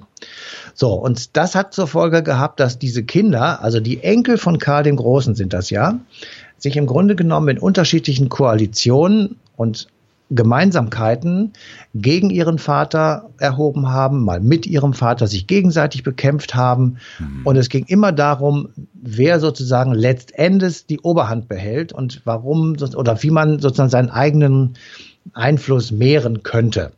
So, 0.74 0.94
und 0.94 1.36
das 1.36 1.54
hat 1.54 1.74
zur 1.74 1.86
Folge 1.86 2.22
gehabt, 2.22 2.60
dass 2.60 2.78
diese 2.78 3.02
Kinder, 3.02 3.62
also 3.62 3.80
die 3.80 4.02
Enkel 4.02 4.38
von 4.38 4.58
Karl 4.58 4.84
dem 4.84 4.96
Großen 4.96 5.34
sind 5.34 5.52
das 5.52 5.70
ja, 5.70 5.98
sich 6.58 6.76
im 6.76 6.86
Grunde 6.86 7.16
genommen 7.16 7.48
in 7.48 7.58
unterschiedlichen 7.58 8.28
Koalitionen 8.28 9.36
und 9.56 9.88
Gemeinsamkeiten 10.34 11.52
gegen 11.94 12.30
ihren 12.30 12.58
Vater 12.58 13.30
erhoben 13.38 13.88
haben, 13.88 14.24
mal 14.24 14.40
mit 14.40 14.66
ihrem 14.66 14.94
Vater 14.94 15.26
sich 15.26 15.46
gegenseitig 15.46 16.02
bekämpft 16.02 16.54
haben. 16.54 16.98
Mhm. 17.18 17.40
Und 17.44 17.56
es 17.56 17.68
ging 17.68 17.84
immer 17.86 18.12
darum, 18.12 18.68
wer 18.94 19.40
sozusagen 19.40 19.92
letztendlich 19.92 20.86
die 20.86 21.00
Oberhand 21.00 21.48
behält 21.48 21.92
und 21.92 22.22
warum 22.24 22.76
oder 22.94 23.22
wie 23.22 23.30
man 23.30 23.58
sozusagen 23.58 23.90
seinen 23.90 24.10
eigenen 24.10 24.74
Einfluss 25.32 25.90
mehren 25.90 26.42
könnte. 26.42 26.92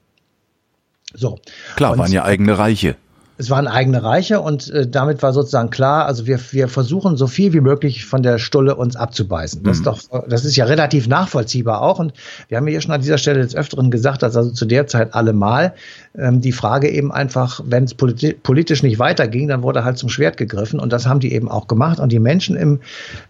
So. 1.14 1.38
Klar, 1.76 1.92
und, 1.92 1.98
waren 1.98 2.12
ja 2.12 2.24
eigene 2.24 2.58
Reiche 2.58 2.96
es 3.36 3.50
waren 3.50 3.66
eigene 3.66 4.02
Reiche 4.02 4.40
und 4.40 4.70
äh, 4.70 4.86
damit 4.86 5.22
war 5.22 5.32
sozusagen 5.32 5.70
klar, 5.70 6.06
also 6.06 6.26
wir, 6.26 6.38
wir 6.52 6.68
versuchen 6.68 7.16
so 7.16 7.26
viel 7.26 7.52
wie 7.52 7.60
möglich 7.60 8.06
von 8.06 8.22
der 8.22 8.38
Stulle 8.38 8.76
uns 8.76 8.94
abzubeißen. 8.94 9.64
Das 9.64 9.78
mhm. 9.78 9.88
ist 9.88 10.10
doch, 10.10 10.26
das 10.28 10.44
ist 10.44 10.54
ja 10.54 10.66
relativ 10.66 11.08
nachvollziehbar 11.08 11.82
auch. 11.82 11.98
Und 11.98 12.12
wir 12.48 12.56
haben 12.56 12.68
ja 12.68 12.80
schon 12.80 12.92
an 12.92 13.00
dieser 13.00 13.18
Stelle 13.18 13.40
des 13.40 13.56
Öfteren 13.56 13.90
gesagt, 13.90 14.22
dass 14.22 14.36
also 14.36 14.50
zu 14.50 14.66
der 14.66 14.86
Zeit 14.86 15.14
allemal 15.14 15.74
ähm, 16.16 16.40
die 16.40 16.52
Frage 16.52 16.88
eben 16.88 17.10
einfach, 17.10 17.60
wenn 17.64 17.84
es 17.84 17.94
politi 17.94 18.34
politisch 18.34 18.84
nicht 18.84 19.00
weiterging, 19.00 19.48
dann 19.48 19.62
wurde 19.62 19.84
halt 19.84 19.98
zum 19.98 20.08
Schwert 20.08 20.36
gegriffen 20.36 20.78
und 20.78 20.92
das 20.92 21.06
haben 21.06 21.18
die 21.18 21.32
eben 21.32 21.48
auch 21.48 21.66
gemacht. 21.66 21.98
Und 21.98 22.12
die 22.12 22.20
Menschen 22.20 22.56
im 22.56 22.80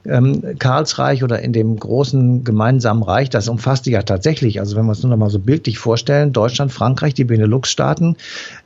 ähm, 0.05 0.59
Karlsreich 0.59 1.25
oder 1.25 1.41
in 1.41 1.55
dem 1.55 1.79
großen 1.79 2.45
gemeinsamen 2.45 3.03
Reich, 3.03 3.31
das 3.31 3.49
umfasste 3.49 3.91
ja 3.91 4.03
tatsächlich, 4.03 4.61
also 4.61 4.77
wenn 4.77 4.85
wir 4.85 4.93
es 4.93 5.03
nur 5.03 5.11
noch 5.11 5.17
mal 5.17 5.31
so 5.31 5.39
bildlich 5.39 5.79
vorstellen, 5.79 6.35
Deutschland, 6.35 6.73
Frankreich, 6.73 7.15
die 7.15 7.25
Benelux-Staaten, 7.25 8.17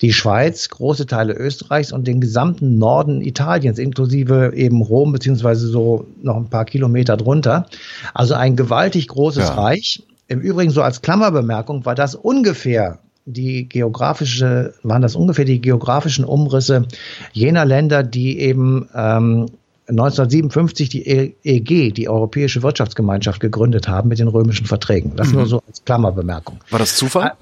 die 0.00 0.12
Schweiz, 0.12 0.68
große 0.68 1.06
Teile 1.06 1.28
Österreichs 1.38 1.92
und 1.92 2.06
den 2.06 2.20
gesamten 2.20 2.78
Norden 2.78 3.20
Italiens, 3.20 3.78
inklusive 3.78 4.52
eben 4.54 4.82
Rom, 4.82 5.12
beziehungsweise 5.12 5.68
so 5.68 6.06
noch 6.22 6.36
ein 6.36 6.48
paar 6.50 6.64
Kilometer 6.64 7.16
drunter. 7.16 7.66
Also 8.14 8.34
ein 8.34 8.56
gewaltig 8.56 9.08
großes 9.08 9.48
ja. 9.48 9.54
Reich. 9.54 10.02
Im 10.26 10.40
Übrigen 10.40 10.70
so 10.70 10.82
als 10.82 11.00
Klammerbemerkung 11.00 11.86
war 11.86 11.94
das 11.94 12.14
ungefähr 12.14 12.98
die 13.24 13.68
geografische, 13.68 14.74
waren 14.82 15.02
das 15.02 15.14
ungefähr 15.14 15.44
die 15.44 15.60
geografischen 15.60 16.24
Umrisse 16.24 16.86
jener 17.32 17.64
Länder, 17.64 18.02
die 18.02 18.38
eben 18.40 18.88
ähm, 18.94 19.46
1957 19.88 20.88
die 20.90 21.06
EG, 21.42 21.92
die 21.92 22.08
Europäische 22.08 22.62
Wirtschaftsgemeinschaft, 22.62 23.40
gegründet 23.40 23.88
haben 23.88 24.08
mit 24.08 24.18
den 24.18 24.28
römischen 24.28 24.66
Verträgen. 24.66 25.16
Das 25.16 25.28
mhm. 25.28 25.34
nur 25.36 25.46
so 25.46 25.62
als 25.66 25.84
Klammerbemerkung. 25.84 26.60
War 26.70 26.78
das 26.78 26.96
Zufall? 26.96 27.32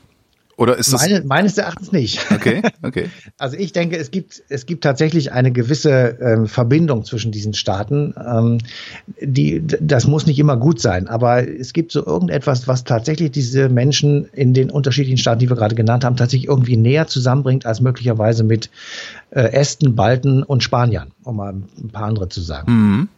Oder 0.58 0.76
ist 0.76 0.90
das 0.92 1.02
Meine, 1.02 1.22
meines 1.22 1.58
Erachtens 1.58 1.92
nicht. 1.92 2.30
Okay, 2.30 2.62
okay. 2.82 3.10
Also 3.36 3.56
ich 3.58 3.72
denke, 3.72 3.98
es 3.98 4.10
gibt 4.10 4.42
es 4.48 4.64
gibt 4.64 4.84
tatsächlich 4.84 5.32
eine 5.32 5.52
gewisse 5.52 6.18
ähm, 6.20 6.46
Verbindung 6.46 7.04
zwischen 7.04 7.30
diesen 7.30 7.52
Staaten. 7.52 8.14
Ähm, 8.16 8.58
die 9.20 9.62
das 9.66 10.06
muss 10.06 10.26
nicht 10.26 10.38
immer 10.38 10.56
gut 10.56 10.80
sein, 10.80 11.08
aber 11.08 11.46
es 11.46 11.74
gibt 11.74 11.92
so 11.92 12.04
irgendetwas, 12.04 12.66
was 12.66 12.84
tatsächlich 12.84 13.32
diese 13.32 13.68
Menschen 13.68 14.28
in 14.32 14.54
den 14.54 14.70
unterschiedlichen 14.70 15.18
Staaten, 15.18 15.40
die 15.40 15.50
wir 15.50 15.56
gerade 15.56 15.74
genannt 15.74 16.04
haben, 16.04 16.16
tatsächlich 16.16 16.48
irgendwie 16.48 16.78
näher 16.78 17.06
zusammenbringt 17.06 17.66
als 17.66 17.82
möglicherweise 17.82 18.42
mit 18.42 18.70
äh, 19.30 19.52
Esten, 19.52 19.94
Balten 19.94 20.42
und 20.42 20.62
Spaniern, 20.62 21.10
um 21.22 21.36
mal 21.36 21.52
ein 21.52 21.90
paar 21.92 22.04
andere 22.04 22.30
zu 22.30 22.40
sagen. 22.40 22.72
Mhm. 22.72 23.08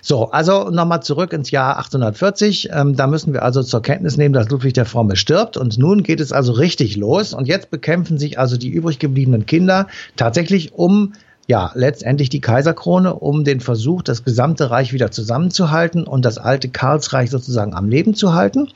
So, 0.00 0.30
also 0.30 0.70
nochmal 0.70 1.02
zurück 1.02 1.32
ins 1.32 1.50
Jahr 1.50 1.78
840. 1.78 2.70
Ähm, 2.72 2.96
da 2.96 3.06
müssen 3.06 3.32
wir 3.32 3.42
also 3.42 3.62
zur 3.62 3.82
Kenntnis 3.82 4.16
nehmen, 4.16 4.32
dass 4.32 4.48
Ludwig 4.48 4.72
der 4.72 4.86
Fromme 4.86 5.16
stirbt. 5.16 5.56
Und 5.56 5.78
nun 5.78 6.02
geht 6.02 6.20
es 6.20 6.32
also 6.32 6.52
richtig 6.52 6.96
los. 6.96 7.34
Und 7.34 7.46
jetzt 7.46 7.70
bekämpfen 7.70 8.18
sich 8.18 8.38
also 8.38 8.56
die 8.56 8.68
übrig 8.68 8.98
gebliebenen 8.98 9.46
Kinder 9.46 9.88
tatsächlich 10.16 10.74
um 10.74 11.12
ja, 11.48 11.72
letztendlich 11.74 12.28
die 12.28 12.40
Kaiserkrone, 12.40 13.14
um 13.14 13.44
den 13.44 13.60
Versuch, 13.60 14.02
das 14.02 14.24
gesamte 14.24 14.70
Reich 14.70 14.92
wieder 14.92 15.10
zusammenzuhalten 15.10 16.04
und 16.04 16.24
das 16.24 16.38
alte 16.38 16.68
Karlsreich 16.68 17.30
sozusagen 17.30 17.74
am 17.74 17.88
Leben 17.88 18.14
zu 18.14 18.32
halten. 18.32 18.68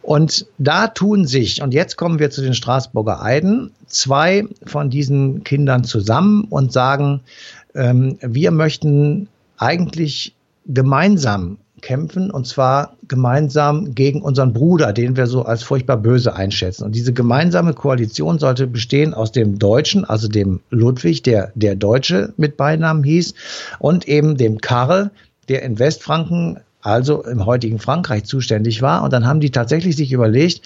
Und 0.00 0.46
da 0.58 0.86
tun 0.86 1.26
sich, 1.26 1.62
und 1.62 1.74
jetzt 1.74 1.96
kommen 1.96 2.18
wir 2.18 2.30
zu 2.30 2.40
den 2.40 2.54
Straßburger 2.54 3.22
Eiden, 3.22 3.72
zwei 3.86 4.46
von 4.64 4.88
diesen 4.88 5.44
Kindern 5.44 5.84
zusammen 5.84 6.44
und 6.48 6.72
sagen, 6.72 7.20
ähm, 7.74 8.18
wir 8.22 8.50
möchten 8.50 9.28
eigentlich 9.60 10.34
gemeinsam 10.66 11.58
kämpfen 11.80 12.30
und 12.30 12.46
zwar 12.46 12.96
gemeinsam 13.08 13.94
gegen 13.94 14.22
unseren 14.22 14.52
Bruder, 14.52 14.92
den 14.92 15.16
wir 15.16 15.26
so 15.26 15.44
als 15.44 15.62
furchtbar 15.62 15.96
böse 15.96 16.34
einschätzen. 16.34 16.84
Und 16.84 16.94
diese 16.94 17.12
gemeinsame 17.12 17.72
Koalition 17.74 18.38
sollte 18.38 18.66
bestehen 18.66 19.14
aus 19.14 19.32
dem 19.32 19.58
Deutschen, 19.58 20.04
also 20.04 20.28
dem 20.28 20.60
Ludwig, 20.70 21.22
der 21.22 21.52
der 21.54 21.76
Deutsche 21.76 22.34
mit 22.36 22.56
Beinamen 22.56 23.04
hieß, 23.04 23.34
und 23.78 24.08
eben 24.08 24.36
dem 24.36 24.60
Karl, 24.60 25.10
der 25.48 25.62
in 25.62 25.78
Westfranken 25.78 26.60
also 26.82 27.22
im 27.24 27.46
heutigen 27.46 27.78
Frankreich 27.78 28.24
zuständig 28.24 28.82
war. 28.82 29.02
Und 29.02 29.12
dann 29.12 29.26
haben 29.26 29.40
die 29.40 29.50
tatsächlich 29.50 29.96
sich 29.96 30.12
überlegt, 30.12 30.62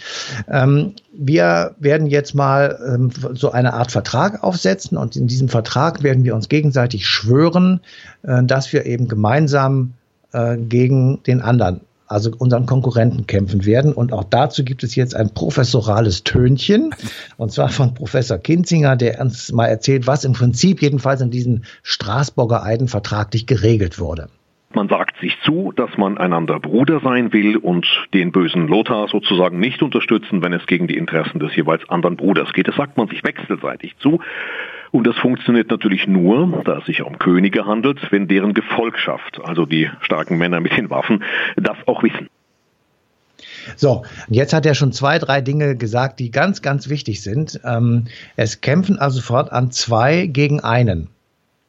ähm, 0.48 0.94
wir 1.12 1.74
werden 1.78 2.06
jetzt 2.06 2.34
mal 2.34 2.78
ähm, 2.86 3.10
so 3.34 3.50
eine 3.52 3.74
Art 3.74 3.90
Vertrag 3.90 4.42
aufsetzen 4.42 4.96
und 4.96 5.16
in 5.16 5.26
diesem 5.26 5.48
Vertrag 5.48 6.02
werden 6.02 6.24
wir 6.24 6.34
uns 6.34 6.48
gegenseitig 6.48 7.06
schwören, 7.06 7.80
äh, 8.22 8.42
dass 8.44 8.72
wir 8.72 8.86
eben 8.86 9.08
gemeinsam 9.08 9.94
äh, 10.32 10.56
gegen 10.56 11.22
den 11.24 11.40
anderen 11.40 11.80
also 12.06 12.30
unseren 12.36 12.66
Konkurrenten 12.66 13.26
kämpfen 13.26 13.64
werden. 13.64 13.92
Und 13.92 14.12
auch 14.12 14.24
dazu 14.24 14.62
gibt 14.62 14.84
es 14.84 14.94
jetzt 14.94 15.16
ein 15.16 15.30
professorales 15.30 16.22
Tönchen, 16.22 16.94
und 17.38 17.50
zwar 17.50 17.70
von 17.70 17.94
Professor 17.94 18.38
Kinzinger, 18.38 18.96
der 18.96 19.20
uns 19.20 19.50
mal 19.52 19.66
erzählt, 19.66 20.06
was 20.06 20.24
im 20.24 20.34
Prinzip 20.34 20.82
jedenfalls 20.82 21.20
in 21.22 21.30
diesen 21.30 21.64
Straßburger 21.82 22.62
Eiden 22.62 22.88
vertraglich 22.88 23.46
geregelt 23.46 23.98
wurde. 23.98 24.28
Man 24.74 24.88
sagt 24.88 25.18
sich 25.20 25.38
zu, 25.42 25.72
dass 25.74 25.96
man 25.96 26.18
einander 26.18 26.58
Bruder 26.58 27.00
sein 27.00 27.32
will 27.32 27.56
und 27.56 27.86
den 28.12 28.32
bösen 28.32 28.66
Lothar 28.66 29.06
sozusagen 29.08 29.60
nicht 29.60 29.82
unterstützen, 29.82 30.42
wenn 30.42 30.52
es 30.52 30.66
gegen 30.66 30.88
die 30.88 30.96
Interessen 30.96 31.38
des 31.38 31.54
jeweils 31.54 31.88
anderen 31.88 32.16
Bruders 32.16 32.52
geht. 32.52 32.66
Das 32.66 32.74
sagt 32.74 32.96
man 32.96 33.08
sich 33.08 33.22
wechselseitig 33.22 33.96
zu. 33.98 34.20
Und 34.90 35.06
das 35.06 35.16
funktioniert 35.16 35.70
natürlich 35.70 36.06
nur, 36.06 36.62
da 36.64 36.78
es 36.78 36.86
sich 36.86 37.02
um 37.02 37.18
Könige 37.18 37.66
handelt, 37.66 38.00
wenn 38.10 38.28
deren 38.28 38.54
Gefolgschaft, 38.54 39.40
also 39.44 39.64
die 39.66 39.90
starken 40.00 40.38
Männer 40.38 40.60
mit 40.60 40.76
den 40.76 40.90
Waffen, 40.90 41.24
das 41.56 41.76
auch 41.86 42.02
wissen. 42.02 42.28
So, 43.76 44.04
jetzt 44.28 44.52
hat 44.52 44.66
er 44.66 44.74
schon 44.74 44.92
zwei, 44.92 45.18
drei 45.18 45.40
Dinge 45.40 45.76
gesagt, 45.76 46.20
die 46.20 46.30
ganz, 46.30 46.62
ganz 46.62 46.88
wichtig 46.88 47.22
sind. 47.22 47.60
Ähm, 47.64 48.04
es 48.36 48.60
kämpfen 48.60 48.98
also 48.98 49.20
fortan 49.20 49.70
zwei 49.70 50.26
gegen 50.26 50.60
einen. 50.60 51.08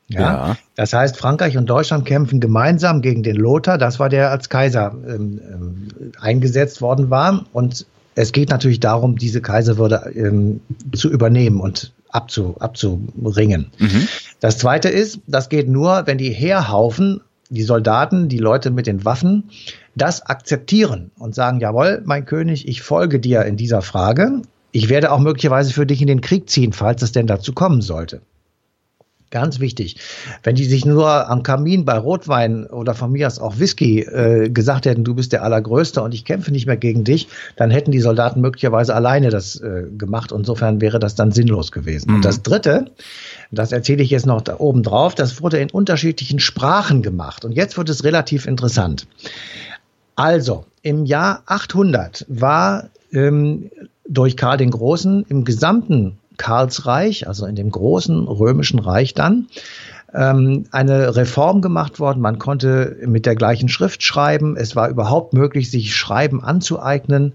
Ja? 0.08 0.20
ja? 0.20 0.58
Das 0.76 0.94
heißt, 0.94 1.18
Frankreich 1.18 1.58
und 1.58 1.68
Deutschland 1.68 2.06
kämpfen 2.06 2.40
gemeinsam 2.40 3.02
gegen 3.02 3.24
den 3.24 3.36
Lothar. 3.36 3.78
Das 3.78 4.00
war 4.00 4.10
der 4.10 4.32
als 4.32 4.50
Kaiser 4.50 4.96
ähm, 5.08 5.42
ähm, 5.52 5.88
eingesetzt 6.20 6.82
worden 6.82 7.10
war. 7.10 7.46
Und 7.54 7.86
es 8.16 8.32
geht 8.32 8.50
natürlich 8.50 8.80
darum, 8.80 9.18
diese 9.18 9.42
Kaiserwürde 9.42 10.12
ähm, 10.16 10.62
zu 10.94 11.10
übernehmen 11.10 11.60
und 11.60 11.92
abzu, 12.10 12.56
abzuringen. 12.60 13.72
Mhm. 13.78 14.08
Das 14.40 14.58
zweite 14.58 14.90
ist, 14.90 15.20
das 15.28 15.50
geht 15.50 15.68
nur, 15.68 16.04
wenn 16.06 16.18
die 16.18 16.32
Heerhaufen, 16.32 17.22
die 17.50 17.64
Soldaten, 17.64 18.30
die 18.30 18.38
Leute 18.38 18.72
mit 18.72 18.88
den 18.88 19.06
Waffen, 19.06 19.50
das 19.96 20.22
akzeptieren 20.26 21.12
und 21.20 21.36
sagen, 21.36 21.60
jawohl, 21.60 22.02
mein 22.06 22.26
König, 22.26 22.68
ich 22.68 22.82
folge 22.82 23.20
dir 23.20 23.44
in 23.44 23.58
dieser 23.58 23.82
Frage. 23.82 24.42
Ich 24.72 24.90
werde 24.90 25.12
auch 25.12 25.20
möglicherweise 25.20 25.74
für 25.74 25.86
dich 25.86 26.02
in 26.02 26.08
den 26.08 26.22
Krieg 26.22 26.50
ziehen, 26.50 26.74
falls 26.74 27.02
es 27.02 27.12
denn 27.12 27.28
dazu 27.28 27.54
kommen 27.54 27.82
sollte. 27.82 28.22
Ganz 29.36 29.60
wichtig. 29.60 29.98
Wenn 30.44 30.56
die 30.56 30.64
sich 30.64 30.86
nur 30.86 31.30
am 31.30 31.44
Kamin 31.44 31.84
bei 31.84 31.98
Rotwein 31.98 32.68
oder 32.68 32.96
von 32.96 33.12
mir 33.12 33.28
aus 33.28 33.38
auch 33.38 33.60
Whisky 33.60 34.00
äh, 34.00 34.50
gesagt 34.50 34.86
hätten, 34.86 35.04
du 35.04 35.14
bist 35.14 35.34
der 35.34 35.44
Allergrößte 35.44 36.02
und 36.02 36.14
ich 36.14 36.24
kämpfe 36.24 36.54
nicht 36.54 36.68
mehr 36.68 36.78
gegen 36.78 37.04
dich, 37.04 37.28
dann 37.58 37.70
hätten 37.70 37.92
die 37.92 38.00
Soldaten 38.00 38.40
möglicherweise 38.40 38.96
alleine 38.96 39.32
das 39.32 39.60
äh, 39.60 39.88
gemacht. 39.98 40.32
Insofern 40.32 40.80
wäre 40.80 41.00
das 41.00 41.16
dann 41.16 41.34
sinnlos 41.34 41.74
gewesen. 41.74 42.12
Mhm. 42.12 42.16
Und 42.16 42.26
das 42.26 42.44
Dritte, 42.44 42.92
das 43.52 43.74
erzähle 43.74 44.04
ich 44.04 44.10
jetzt 44.10 44.26
noch 44.26 44.40
da 44.40 44.56
oben 44.58 44.84
drauf, 44.84 45.16
das 45.16 45.42
wurde 45.42 45.58
in 45.58 45.70
unterschiedlichen 45.70 46.40
Sprachen 46.40 47.02
gemacht. 47.02 47.44
Und 47.44 47.52
jetzt 47.52 47.76
wird 47.76 47.90
es 47.90 48.06
relativ 48.06 48.48
interessant. 48.48 49.06
Also, 50.16 50.64
im 50.82 51.04
Jahr 51.04 51.44
800 51.48 52.26
war 52.30 52.88
ähm, 53.12 53.70
durch 54.08 54.38
Karl 54.38 54.56
den 54.56 54.72
Großen 54.72 55.26
im 55.28 55.44
gesamten 55.44 56.20
Karlsreich, 56.38 57.28
also 57.28 57.46
in 57.46 57.56
dem 57.56 57.72
großen 57.72 58.28
römischen 58.28 58.80
Reich 58.80 59.14
dann, 59.14 59.48
ähm, 60.16 60.66
eine 60.72 61.16
Reform 61.16 61.62
gemacht 61.62 62.00
worden. 62.00 62.22
Man 62.22 62.40
konnte 62.40 62.98
mit 63.06 63.26
der 63.26 63.36
gleichen 63.36 63.70
Schrift 63.70 64.02
schreiben. 64.02 64.56
Es 64.56 64.76
war 64.76 64.90
überhaupt 64.90 65.34
möglich, 65.34 65.70
sich 65.70 65.96
Schreiben 65.96 66.44
anzueignen. 66.44 67.34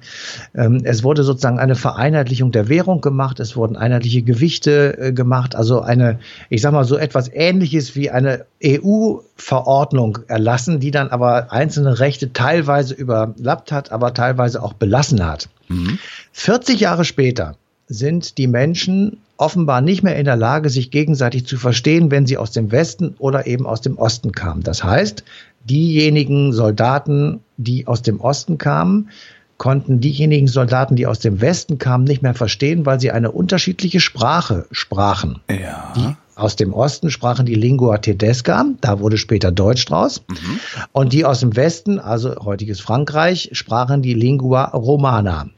Ähm, 0.54 0.80
es 0.84 1.04
wurde 1.04 1.22
sozusagen 1.22 1.58
eine 1.58 1.74
Vereinheitlichung 1.74 2.52
der 2.52 2.68
Währung 2.68 3.00
gemacht. 3.00 3.38
Es 3.38 3.54
wurden 3.54 3.76
einheitliche 3.76 4.22
Gewichte 4.22 4.98
äh, 4.98 5.12
gemacht. 5.12 5.54
Also 5.54 5.80
eine, 5.82 6.18
ich 6.48 6.62
sag 6.62 6.72
mal 6.72 6.84
so 6.84 6.96
etwas 6.96 7.30
ähnliches 7.32 7.94
wie 7.94 8.10
eine 8.10 8.46
EU-Verordnung 8.64 10.20
erlassen, 10.26 10.80
die 10.80 10.90
dann 10.90 11.08
aber 11.08 11.52
einzelne 11.52 11.98
Rechte 11.98 12.32
teilweise 12.32 12.94
überlappt 12.94 13.72
hat, 13.72 13.92
aber 13.92 14.14
teilweise 14.14 14.62
auch 14.62 14.72
belassen 14.72 15.24
hat. 15.24 15.48
Mhm. 15.68 15.98
40 16.32 16.80
Jahre 16.80 17.04
später 17.04 17.56
sind 17.90 18.38
die 18.38 18.46
Menschen 18.46 19.18
offenbar 19.36 19.80
nicht 19.80 20.02
mehr 20.02 20.16
in 20.16 20.24
der 20.24 20.36
Lage, 20.36 20.70
sich 20.70 20.90
gegenseitig 20.90 21.44
zu 21.44 21.58
verstehen, 21.58 22.10
wenn 22.10 22.24
sie 22.24 22.38
aus 22.38 22.52
dem 22.52 22.70
Westen 22.70 23.14
oder 23.18 23.46
eben 23.46 23.66
aus 23.66 23.80
dem 23.80 23.98
Osten 23.98 24.32
kamen. 24.32 24.62
Das 24.62 24.84
heißt, 24.84 25.24
diejenigen 25.64 26.52
Soldaten, 26.52 27.40
die 27.56 27.86
aus 27.86 28.02
dem 28.02 28.20
Osten 28.20 28.58
kamen, 28.58 29.10
konnten 29.58 30.00
diejenigen 30.00 30.46
Soldaten, 30.46 30.94
die 30.94 31.06
aus 31.06 31.18
dem 31.18 31.40
Westen 31.40 31.78
kamen, 31.78 32.04
nicht 32.04 32.22
mehr 32.22 32.34
verstehen, 32.34 32.86
weil 32.86 33.00
sie 33.00 33.10
eine 33.10 33.32
unterschiedliche 33.32 34.00
Sprache 34.00 34.66
sprachen. 34.70 35.40
Ja. 35.50 35.92
Die 35.96 36.16
aus 36.36 36.56
dem 36.56 36.72
Osten 36.72 37.10
sprachen 37.10 37.44
die 37.44 37.54
Lingua 37.54 37.98
Tedesca, 37.98 38.64
da 38.80 39.00
wurde 39.00 39.18
später 39.18 39.52
Deutsch 39.52 39.84
draus. 39.84 40.22
Mhm. 40.28 40.60
Und 40.92 41.12
die 41.12 41.26
aus 41.26 41.40
dem 41.40 41.56
Westen, 41.56 41.98
also 41.98 42.36
heutiges 42.36 42.80
Frankreich, 42.80 43.50
sprachen 43.52 44.00
die 44.00 44.14
Lingua 44.14 44.64
Romana. 44.68 45.48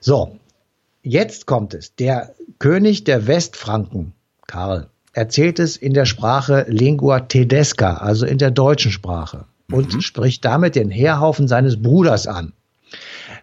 So, 0.00 0.38
Jetzt 1.02 1.46
kommt 1.46 1.74
es. 1.74 1.94
Der 1.94 2.34
König 2.58 3.04
der 3.04 3.26
Westfranken, 3.26 4.12
Karl, 4.46 4.88
erzählt 5.12 5.58
es 5.58 5.76
in 5.76 5.94
der 5.94 6.04
Sprache 6.04 6.66
Lingua 6.68 7.20
Tedesca, 7.20 7.94
also 7.94 8.26
in 8.26 8.38
der 8.38 8.50
deutschen 8.50 8.90
Sprache, 8.90 9.44
und 9.70 9.94
mhm. 9.94 10.00
spricht 10.00 10.44
damit 10.44 10.74
den 10.74 10.90
Heerhaufen 10.90 11.48
seines 11.48 11.80
Bruders 11.80 12.26
an. 12.26 12.52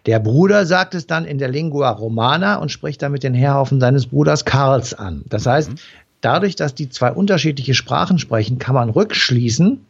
Der 0.06 0.20
Bruder 0.20 0.66
sagt 0.66 0.94
es 0.94 1.06
dann 1.06 1.24
in 1.24 1.38
der 1.38 1.48
Lingua 1.48 1.90
Romana 1.90 2.56
und 2.56 2.70
spricht 2.70 3.02
damit 3.02 3.22
den 3.22 3.34
Heerhaufen 3.34 3.80
seines 3.80 4.06
Bruders 4.06 4.44
Karls 4.44 4.94
an. 4.94 5.24
Das 5.28 5.44
mhm. 5.44 5.50
heißt, 5.50 5.70
dadurch, 6.20 6.56
dass 6.56 6.74
die 6.74 6.88
zwei 6.88 7.12
unterschiedliche 7.12 7.74
Sprachen 7.74 8.18
sprechen, 8.18 8.58
kann 8.58 8.74
man 8.74 8.90
rückschließen, 8.90 9.84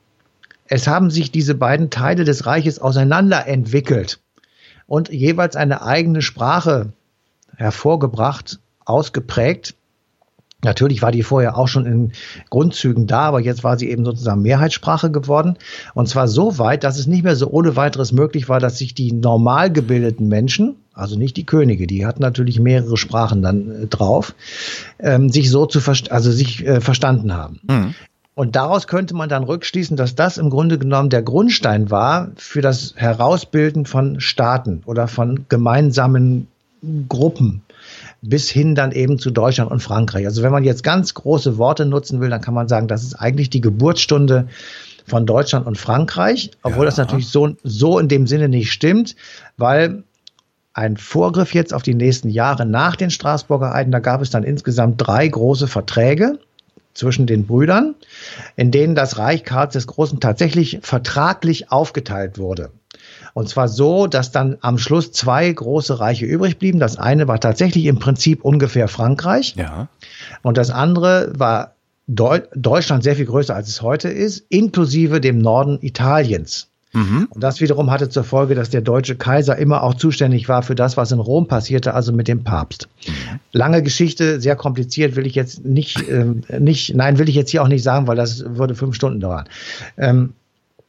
es 0.69 0.89
haben 0.89 1.11
sich 1.11 1.31
diese 1.31 1.55
beiden 1.55 1.91
Teile 1.91 2.25
des 2.25 2.47
Reiches 2.47 2.81
auseinanderentwickelt 2.81 4.19
und 4.87 5.11
jeweils 5.11 5.55
eine 5.55 5.83
eigene 5.83 6.23
Sprache 6.23 6.93
hervorgebracht, 7.57 8.61
ausgeprägt. 8.85 9.75
Natürlich 10.65 11.03
war 11.03 11.13
die 11.13 11.23
vorher 11.23 11.59
auch 11.59 11.69
schon 11.69 11.87
in 11.87 12.13
Grundzügen 12.51 13.07
da, 13.07 13.21
aber 13.21 13.41
jetzt 13.41 13.63
war 13.63 13.79
sie 13.79 13.91
eben 13.91 14.05
sozusagen 14.05 14.43
Mehrheitssprache 14.43 15.11
geworden. 15.11 15.59
Und 15.95 16.09
zwar 16.09 16.29
so 16.29 16.59
weit, 16.59 16.83
dass 16.83 16.99
es 16.99 17.07
nicht 17.07 17.25
mehr 17.25 17.37
so 17.37 17.51
ohne 17.51 17.77
weiteres 17.77 18.11
möglich 18.11 18.49
war, 18.49 18.59
dass 18.59 18.79
sich 18.79 18.95
die 18.95 19.13
normal 19.13 19.71
gebildeten 19.71 20.29
Menschen, 20.29 20.77
also 20.95 21.19
nicht 21.19 21.37
die 21.37 21.45
Könige, 21.45 21.87
die 21.87 22.07
hatten 22.07 22.23
natürlich 22.23 22.59
mehrere 22.59 22.97
Sprachen 22.97 23.43
dann 23.43 23.71
äh, 23.71 23.87
drauf, 23.87 24.35
ähm, 24.99 25.29
sich 25.29 25.51
so 25.51 25.67
zu 25.67 25.81
also 26.11 26.33
sich 26.33 26.67
äh, 26.67 26.81
verstanden 26.81 27.35
haben. 27.35 27.61
Mhm. 27.69 27.95
Und 28.35 28.55
daraus 28.55 28.87
könnte 28.87 29.15
man 29.15 29.29
dann 29.29 29.45
rückschließen, 29.45 29.97
dass 29.97 30.15
das 30.15 30.37
im 30.37 30.51
Grunde 30.51 30.79
genommen 30.79 31.09
der 31.09 31.23
Grundstein 31.23 31.91
war 31.91 32.33
für 32.37 32.61
das 32.61 32.93
Herausbilden 32.97 33.87
von 33.87 34.21
Staaten 34.21 34.83
oder 34.85 35.09
von 35.09 35.47
gemeinsamen 35.49 36.47
Gruppen 37.09 37.63
bis 38.23 38.51
hin 38.51 38.75
dann 38.75 38.93
eben 38.93 39.19
zu 39.19 39.31
Deutschland 39.31 39.71
und 39.71 39.81
Frankreich. 39.81 40.27
Also 40.27 40.43
wenn 40.43 40.53
man 40.53 40.65
jetzt 40.65 40.83
ganz 40.83 41.15
große 41.15 41.59
Worte 41.59 41.87
nutzen 41.87 42.21
will, 42.21 42.31
dann 42.31 42.41
kann 42.41 42.55
man 42.55 42.69
sagen, 42.69 42.89
das 42.89 43.03
ist 43.03 43.15
eigentlich 43.15 43.51
die 43.51 43.61
Geburtsstunde 43.61 44.49
von 45.07 45.27
Deutschland 45.27 45.67
und 45.67 45.79
Frankreich, 45.79 46.51
obwohl 46.63 46.85
ja. 46.85 46.87
das 46.87 46.97
natürlich 46.97 47.29
so, 47.29 47.55
so 47.63 47.99
in 47.99 48.09
dem 48.09 48.27
Sinne 48.27 48.49
nicht 48.49 48.73
stimmt, 48.73 49.15
weil 49.57 50.03
ein 50.73 50.97
Vorgriff 50.97 51.55
jetzt 51.55 51.73
auf 51.73 51.83
die 51.83 51.95
nächsten 51.95 52.29
Jahre 52.29 52.67
nach 52.67 52.97
den 52.97 53.11
Straßburger 53.11 53.75
Eiden, 53.75 53.93
da 53.93 54.01
gab 54.01 54.21
es 54.21 54.31
dann 54.31 54.45
insgesamt 54.45 54.97
drei 54.99 55.27
große 55.27 55.69
Verträge 55.69 56.39
zwischen 56.93 57.27
den 57.27 57.47
Brüdern, 57.47 57.95
in 58.57 58.71
denen 58.71 58.95
das 58.95 59.17
Reich 59.17 59.45
Karls 59.45 59.75
des 59.75 59.87
Großen 59.87 60.21
tatsächlich 60.21 60.81
vertraglich 60.83 61.71
aufgeteilt 61.71 62.39
wurde. 62.39 62.71
Und 63.37 63.51
zwar 63.51 63.69
so, 63.69 64.07
dass 64.07 64.33
dann 64.33 64.57
am 64.63 64.79
Schluss 64.79 65.13
zwei 65.13 65.53
große 65.53 66.01
Reiche 66.01 66.25
übrig 66.25 66.59
blieben. 66.59 66.81
Das 66.81 66.97
eine 66.97 67.29
war 67.29 67.39
tatsächlich 67.39 67.85
im 67.85 67.99
Prinzip 67.99 68.43
ungefähr 68.43 68.89
Frankreich. 68.89 69.55
Ja. 69.59 69.89
Und 70.41 70.57
das 70.57 70.71
andere 70.71 71.33
war 71.37 71.75
Deu 72.07 72.41
Deutschland 72.55 73.03
sehr 73.03 73.15
viel 73.15 73.27
größer, 73.27 73.55
als 73.55 73.69
es 73.69 73.83
heute 73.83 74.09
ist, 74.09 74.47
inklusive 74.49 75.21
dem 75.21 75.37
Norden 75.37 75.77
Italiens. 75.83 76.69
Mhm. 76.95 77.29
Und 77.29 77.45
das 77.45 77.61
wiederum 77.61 77.91
hatte 77.91 78.09
zur 78.09 78.25
Folge, 78.25 78.55
dass 78.55 78.71
der 78.71 78.81
deutsche 78.81 79.17
Kaiser 79.17 79.59
immer 79.59 79.83
auch 79.83 79.93
zuständig 79.93 80.49
war 80.49 80.63
für 80.63 80.75
das, 80.75 80.97
was 80.97 81.13
in 81.13 81.19
Rom 81.19 81.47
passierte, 81.47 81.93
also 81.93 82.15
mit 82.15 82.29
dem 82.29 82.43
Papst. 82.43 82.89
Mhm. 83.07 83.13
Lange 83.53 83.83
Geschichte, 83.83 84.41
sehr 84.41 84.57
kompliziert, 84.57 85.15
will 85.15 85.27
ich 85.27 85.35
jetzt 85.35 85.63
nicht, 85.63 86.09
ähm, 86.09 86.43
nicht, 86.59 86.95
nein, 86.95 87.19
will 87.19 87.29
ich 87.29 87.35
jetzt 87.35 87.51
hier 87.51 87.63
auch 87.63 87.69
nicht 87.69 87.83
sagen, 87.83 88.07
weil 88.07 88.17
das 88.17 88.57
würde 88.57 88.75
fünf 88.75 88.95
Stunden 88.95 89.21
dauern. 89.21 89.47
Ähm, 89.99 90.33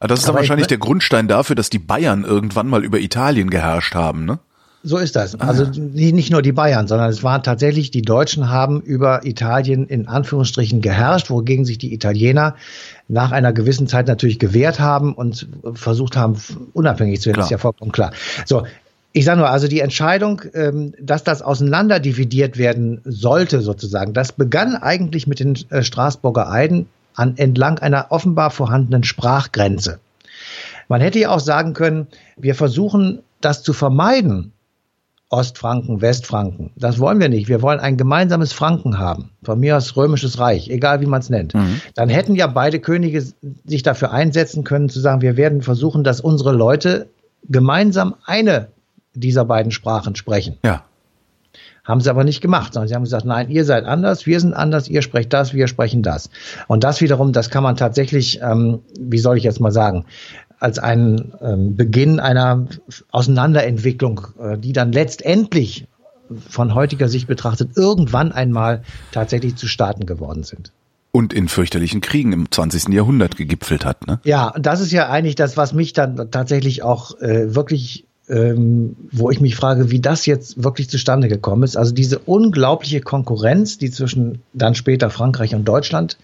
das 0.06 0.20
ist 0.20 0.28
dann 0.28 0.36
wahrscheinlich 0.36 0.64
ich, 0.64 0.68
der 0.68 0.78
Grundstein 0.78 1.28
dafür, 1.28 1.56
dass 1.56 1.70
die 1.70 1.78
Bayern 1.78 2.24
irgendwann 2.24 2.68
mal 2.68 2.84
über 2.84 3.00
Italien 3.00 3.50
geherrscht 3.50 3.94
haben, 3.94 4.24
ne? 4.24 4.38
So 4.84 4.96
ist 4.96 5.16
das. 5.16 5.38
Also 5.40 5.64
ah. 5.64 5.70
nicht 5.74 6.30
nur 6.30 6.40
die 6.40 6.52
Bayern, 6.52 6.86
sondern 6.86 7.10
es 7.10 7.24
waren 7.24 7.42
tatsächlich, 7.42 7.90
die 7.90 8.02
Deutschen 8.02 8.48
haben 8.48 8.80
über 8.80 9.26
Italien 9.26 9.88
in 9.88 10.06
Anführungsstrichen 10.06 10.80
geherrscht, 10.80 11.30
wogegen 11.30 11.64
sich 11.64 11.78
die 11.78 11.92
Italiener 11.92 12.54
nach 13.08 13.32
einer 13.32 13.52
gewissen 13.52 13.88
Zeit 13.88 14.06
natürlich 14.06 14.38
gewehrt 14.38 14.78
haben 14.78 15.14
und 15.14 15.48
versucht 15.74 16.16
haben, 16.16 16.40
unabhängig 16.74 17.20
zu 17.20 17.30
werden. 17.30 17.40
Ist 17.40 17.50
ja 17.50 17.58
vollkommen 17.58 17.90
klar. 17.90 18.12
So, 18.46 18.66
ich 19.12 19.24
sage 19.24 19.40
nur, 19.40 19.50
also 19.50 19.66
die 19.66 19.80
Entscheidung, 19.80 20.42
ähm, 20.54 20.94
dass 21.00 21.24
das 21.24 21.42
auseinanderdividiert 21.42 22.56
werden 22.56 23.00
sollte, 23.04 23.62
sozusagen, 23.62 24.12
das 24.12 24.30
begann 24.30 24.76
eigentlich 24.76 25.26
mit 25.26 25.40
den 25.40 25.58
äh, 25.70 25.82
Straßburger 25.82 26.50
Eiden 26.50 26.86
an, 27.18 27.36
entlang 27.36 27.78
einer 27.78 28.06
offenbar 28.10 28.50
vorhandenen 28.50 29.04
Sprachgrenze. 29.04 30.00
Man 30.88 31.00
hätte 31.00 31.18
ja 31.18 31.30
auch 31.30 31.40
sagen 31.40 31.74
können, 31.74 32.06
wir 32.36 32.54
versuchen 32.54 33.20
das 33.40 33.62
zu 33.62 33.72
vermeiden, 33.72 34.52
Ostfranken, 35.30 36.00
Westfranken. 36.00 36.70
Das 36.74 36.98
wollen 36.98 37.20
wir 37.20 37.28
nicht. 37.28 37.48
Wir 37.48 37.60
wollen 37.60 37.80
ein 37.80 37.98
gemeinsames 37.98 38.54
Franken 38.54 38.98
haben. 38.98 39.30
Von 39.42 39.60
mir 39.60 39.76
aus 39.76 39.94
römisches 39.94 40.38
Reich, 40.38 40.70
egal 40.70 41.02
wie 41.02 41.06
man 41.06 41.20
es 41.20 41.28
nennt. 41.28 41.52
Mhm. 41.52 41.82
Dann 41.94 42.08
hätten 42.08 42.34
ja 42.34 42.46
beide 42.46 42.80
Könige 42.80 43.22
sich 43.66 43.82
dafür 43.82 44.10
einsetzen 44.10 44.64
können, 44.64 44.88
zu 44.88 45.00
sagen, 45.00 45.20
wir 45.20 45.36
werden 45.36 45.60
versuchen, 45.60 46.02
dass 46.02 46.22
unsere 46.22 46.52
Leute 46.52 47.08
gemeinsam 47.46 48.14
eine 48.24 48.68
dieser 49.12 49.44
beiden 49.44 49.70
Sprachen 49.70 50.16
sprechen. 50.16 50.56
Ja. 50.64 50.84
Haben 51.84 52.00
sie 52.00 52.10
aber 52.10 52.24
nicht 52.24 52.40
gemacht, 52.40 52.74
sondern 52.74 52.88
sie 52.88 52.94
haben 52.94 53.04
gesagt, 53.04 53.24
nein, 53.24 53.48
ihr 53.50 53.64
seid 53.64 53.84
anders, 53.84 54.26
wir 54.26 54.40
sind 54.40 54.52
anders, 54.52 54.88
ihr 54.88 55.02
sprecht 55.02 55.32
das, 55.32 55.54
wir 55.54 55.68
sprechen 55.68 56.02
das. 56.02 56.30
Und 56.66 56.84
das 56.84 57.00
wiederum, 57.00 57.32
das 57.32 57.50
kann 57.50 57.62
man 57.62 57.76
tatsächlich, 57.76 58.40
ähm, 58.42 58.80
wie 58.98 59.18
soll 59.18 59.38
ich 59.38 59.44
jetzt 59.44 59.60
mal 59.60 59.72
sagen, 59.72 60.04
als 60.60 60.78
einen 60.78 61.32
ähm, 61.40 61.76
Beginn 61.76 62.20
einer 62.20 62.66
Auseinanderentwicklung, 63.10 64.20
äh, 64.40 64.58
die 64.58 64.72
dann 64.72 64.92
letztendlich 64.92 65.86
von 66.48 66.74
heutiger 66.74 67.08
Sicht 67.08 67.26
betrachtet 67.26 67.70
irgendwann 67.76 68.32
einmal 68.32 68.82
tatsächlich 69.12 69.56
zu 69.56 69.66
Staaten 69.66 70.04
geworden 70.04 70.42
sind. 70.42 70.72
Und 71.10 71.32
in 71.32 71.48
fürchterlichen 71.48 72.02
Kriegen 72.02 72.32
im 72.32 72.50
20. 72.50 72.88
Jahrhundert 72.88 73.36
gegipfelt 73.36 73.86
hat, 73.86 74.06
ne? 74.06 74.20
Ja, 74.24 74.52
das 74.58 74.80
ist 74.80 74.92
ja 74.92 75.08
eigentlich 75.08 75.36
das, 75.36 75.56
was 75.56 75.72
mich 75.72 75.94
dann 75.94 76.30
tatsächlich 76.30 76.82
auch 76.82 77.18
äh, 77.20 77.54
wirklich 77.54 78.04
ähm, 78.28 78.96
wo 79.10 79.30
ich 79.30 79.40
mich 79.40 79.56
frage, 79.56 79.90
wie 79.90 80.00
das 80.00 80.26
jetzt 80.26 80.62
wirklich 80.62 80.90
zustande 80.90 81.28
gekommen 81.28 81.62
ist. 81.62 81.76
Also 81.76 81.94
diese 81.94 82.18
unglaubliche 82.18 83.00
Konkurrenz, 83.00 83.78
die 83.78 83.90
zwischen 83.90 84.42
dann 84.52 84.74
später 84.74 85.10
Frankreich 85.10 85.54
und 85.54 85.64
Deutschland 85.64 86.18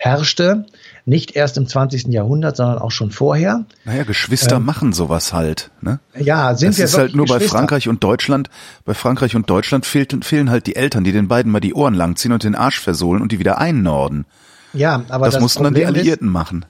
herrschte, 0.00 0.64
nicht 1.04 1.36
erst 1.36 1.58
im 1.58 1.66
20. 1.66 2.06
Jahrhundert, 2.06 2.56
sondern 2.56 2.78
auch 2.78 2.90
schon 2.90 3.10
vorher. 3.10 3.66
Naja, 3.84 4.04
Geschwister 4.04 4.56
ähm, 4.56 4.64
machen 4.64 4.94
sowas 4.94 5.34
halt. 5.34 5.70
Ne? 5.82 6.00
Ja, 6.18 6.54
sind 6.54 6.70
das 6.70 6.78
wir 6.78 6.84
ist 6.86 6.96
halt 6.96 7.14
nur 7.14 7.26
bei 7.26 7.38
Frankreich 7.38 7.86
und 7.86 8.02
Deutschland. 8.02 8.48
Bei 8.86 8.94
Frankreich 8.94 9.36
und 9.36 9.50
Deutschland 9.50 9.84
fehlt, 9.84 10.24
fehlen 10.24 10.50
halt 10.50 10.66
die 10.66 10.76
Eltern, 10.76 11.04
die 11.04 11.12
den 11.12 11.28
beiden 11.28 11.52
mal 11.52 11.60
die 11.60 11.74
Ohren 11.74 11.92
langziehen 11.92 12.32
und 12.32 12.44
den 12.44 12.54
Arsch 12.54 12.80
versohlen 12.80 13.20
und 13.20 13.32
die 13.32 13.38
wieder 13.38 13.58
einnorden. 13.58 14.24
Ja, 14.72 15.02
aber 15.10 15.26
das, 15.26 15.34
das 15.34 15.42
mussten 15.42 15.64
Problem 15.64 15.84
dann 15.84 15.92
die 15.94 15.98
Alliierten 16.00 16.28
ist, 16.28 16.32
machen. 16.32 16.64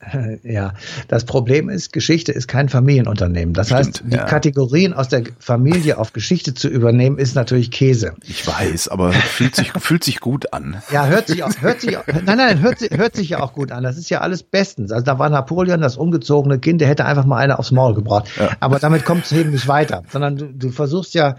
Ja, 0.42 0.74
das 1.08 1.24
Problem 1.24 1.68
ist, 1.68 1.92
Geschichte 1.92 2.32
ist 2.32 2.48
kein 2.48 2.68
Familienunternehmen. 2.68 3.54
Das 3.54 3.68
Stimmt, 3.68 3.78
heißt, 3.78 4.02
die 4.06 4.16
ja. 4.16 4.24
Kategorien 4.24 4.92
aus 4.92 5.08
der 5.08 5.24
Familie 5.38 5.98
auf 5.98 6.12
Geschichte 6.12 6.54
zu 6.54 6.68
übernehmen, 6.68 7.18
ist 7.18 7.34
natürlich 7.34 7.70
Käse. 7.70 8.14
Ich 8.26 8.46
weiß, 8.46 8.88
aber 8.88 9.12
fühlt 9.12 9.56
sich, 9.56 9.72
fühlt 9.72 10.04
sich 10.04 10.20
gut 10.20 10.52
an. 10.52 10.82
Ja, 10.92 11.06
hört 11.06 11.28
sich 11.28 11.42
auch, 11.42 11.50
hört 11.60 11.80
sich, 11.80 11.96
nein, 12.24 12.38
nein, 12.38 12.60
hört, 12.60 12.80
hört 12.90 13.16
sich 13.16 13.30
ja 13.30 13.40
auch 13.40 13.52
gut 13.52 13.72
an. 13.72 13.82
Das 13.82 13.96
ist 13.96 14.10
ja 14.10 14.20
alles 14.20 14.42
bestens. 14.42 14.92
Also 14.92 15.04
da 15.04 15.18
war 15.18 15.28
Napoleon 15.30 15.80
das 15.80 15.96
umgezogene 15.96 16.58
Kind, 16.58 16.80
der 16.80 16.88
hätte 16.88 17.04
einfach 17.04 17.24
mal 17.24 17.38
eine 17.38 17.58
aufs 17.58 17.70
Maul 17.70 17.94
gebracht. 17.94 18.28
Ja. 18.38 18.50
Aber 18.60 18.78
damit 18.78 19.04
kommt 19.04 19.24
es 19.24 19.32
eben 19.32 19.50
nicht 19.50 19.68
weiter, 19.68 20.02
sondern 20.10 20.36
du, 20.36 20.46
du 20.46 20.70
versuchst 20.70 21.14
ja, 21.14 21.36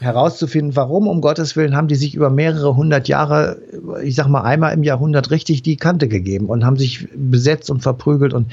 herauszufinden, 0.00 0.76
warum 0.76 1.08
um 1.08 1.20
Gottes 1.20 1.56
Willen 1.56 1.76
haben 1.76 1.88
die 1.88 1.94
sich 1.94 2.14
über 2.14 2.30
mehrere 2.30 2.76
hundert 2.76 3.08
Jahre, 3.08 3.58
ich 4.02 4.14
sag 4.14 4.28
mal 4.28 4.42
einmal 4.42 4.74
im 4.74 4.82
Jahrhundert 4.82 5.30
richtig 5.30 5.62
die 5.62 5.76
Kante 5.76 6.08
gegeben 6.08 6.46
und 6.46 6.64
haben 6.64 6.76
sich 6.76 7.08
besetzt 7.14 7.70
und 7.70 7.82
verprügelt 7.82 8.34
und 8.34 8.52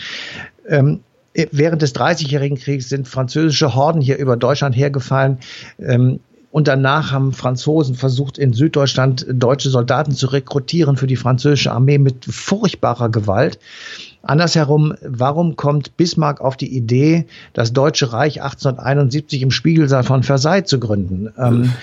ähm, 0.67 1.01
während 1.51 1.81
des 1.81 1.93
Dreißigjährigen 1.93 2.57
Kriegs 2.57 2.89
sind 2.89 3.07
französische 3.07 3.75
Horden 3.75 4.01
hier 4.01 4.17
über 4.17 4.37
Deutschland 4.37 4.75
hergefallen. 4.75 5.39
Ähm, 5.79 6.19
und 6.51 6.67
danach 6.67 7.11
haben 7.11 7.33
Franzosen 7.33 7.95
versucht, 7.95 8.37
in 8.37 8.53
Süddeutschland 8.53 9.25
deutsche 9.27 9.71
Soldaten 9.71 10.11
zu 10.11 10.27
rekrutieren 10.27 10.97
für 10.97 11.07
die 11.07 11.15
französische 11.15 11.71
Armee 11.71 11.97
mit 11.97 12.25
furchtbarer 12.25 13.09
Gewalt. 13.09 13.57
Andersherum, 14.23 14.95
warum 15.01 15.57
kommt 15.57 15.97
Bismarck 15.97 16.39
auf 16.39 16.55
die 16.55 16.75
Idee, 16.75 17.27
das 17.51 17.73
Deutsche 17.73 18.13
Reich 18.13 18.41
1871 18.41 19.41
im 19.41 19.51
Spiegelsaal 19.51 20.03
von 20.03 20.23
Versailles 20.23 20.65
zu 20.65 20.79
gründen? 20.79 21.31
Ähm, 21.37 21.73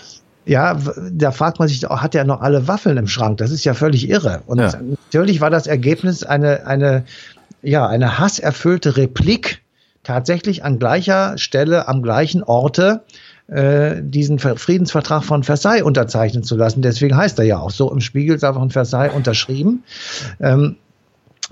ja, 0.46 0.78
da 1.12 1.32
fragt 1.32 1.58
man 1.58 1.68
sich, 1.68 1.82
hat 1.84 2.14
er 2.14 2.24
noch 2.24 2.40
alle 2.40 2.66
Waffeln 2.66 2.96
im 2.96 3.08
Schrank? 3.08 3.38
Das 3.38 3.50
ist 3.50 3.64
ja 3.64 3.74
völlig 3.74 4.08
irre. 4.08 4.40
Und 4.46 4.58
ja. 4.58 4.72
natürlich 4.72 5.42
war 5.42 5.50
das 5.50 5.66
Ergebnis 5.66 6.24
eine, 6.24 6.66
eine, 6.66 7.04
ja, 7.62 7.86
eine 7.86 8.18
hasserfüllte 8.18 8.96
Replik 8.96 9.60
tatsächlich 10.02 10.64
an 10.64 10.78
gleicher 10.78 11.36
Stelle, 11.36 11.88
am 11.88 12.02
gleichen 12.02 12.42
Orte 12.42 13.02
äh, 13.48 13.96
diesen 14.00 14.38
Friedensvertrag 14.38 15.24
von 15.24 15.42
Versailles 15.42 15.82
unterzeichnen 15.82 16.42
zu 16.42 16.56
lassen. 16.56 16.80
Deswegen 16.80 17.16
heißt 17.16 17.38
er 17.38 17.44
ja 17.44 17.58
auch 17.58 17.70
so 17.70 17.92
im 17.92 18.00
Spiegelsaal 18.00 18.54
von 18.54 18.70
Versailles 18.70 19.12
unterschrieben. 19.12 19.84
Ähm, 20.40 20.76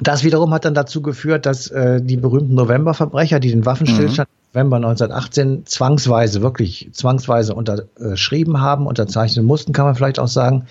das 0.00 0.24
wiederum 0.24 0.54
hat 0.54 0.64
dann 0.64 0.74
dazu 0.74 1.02
geführt, 1.02 1.46
dass 1.46 1.68
äh, 1.68 2.00
die 2.00 2.16
berühmten 2.16 2.54
Novemberverbrecher, 2.54 3.40
die 3.40 3.50
den 3.50 3.66
Waffenstillstand 3.66 4.28
mhm. 4.28 4.48
November 4.54 4.76
1918 4.76 5.66
zwangsweise, 5.66 6.40
wirklich 6.40 6.90
zwangsweise 6.92 7.54
unterschrieben 7.54 8.60
haben, 8.60 8.86
unterzeichnen 8.86 9.44
mussten, 9.44 9.72
kann 9.72 9.86
man 9.86 9.94
vielleicht 9.94 10.18
auch 10.18 10.28
sagen, 10.28 10.66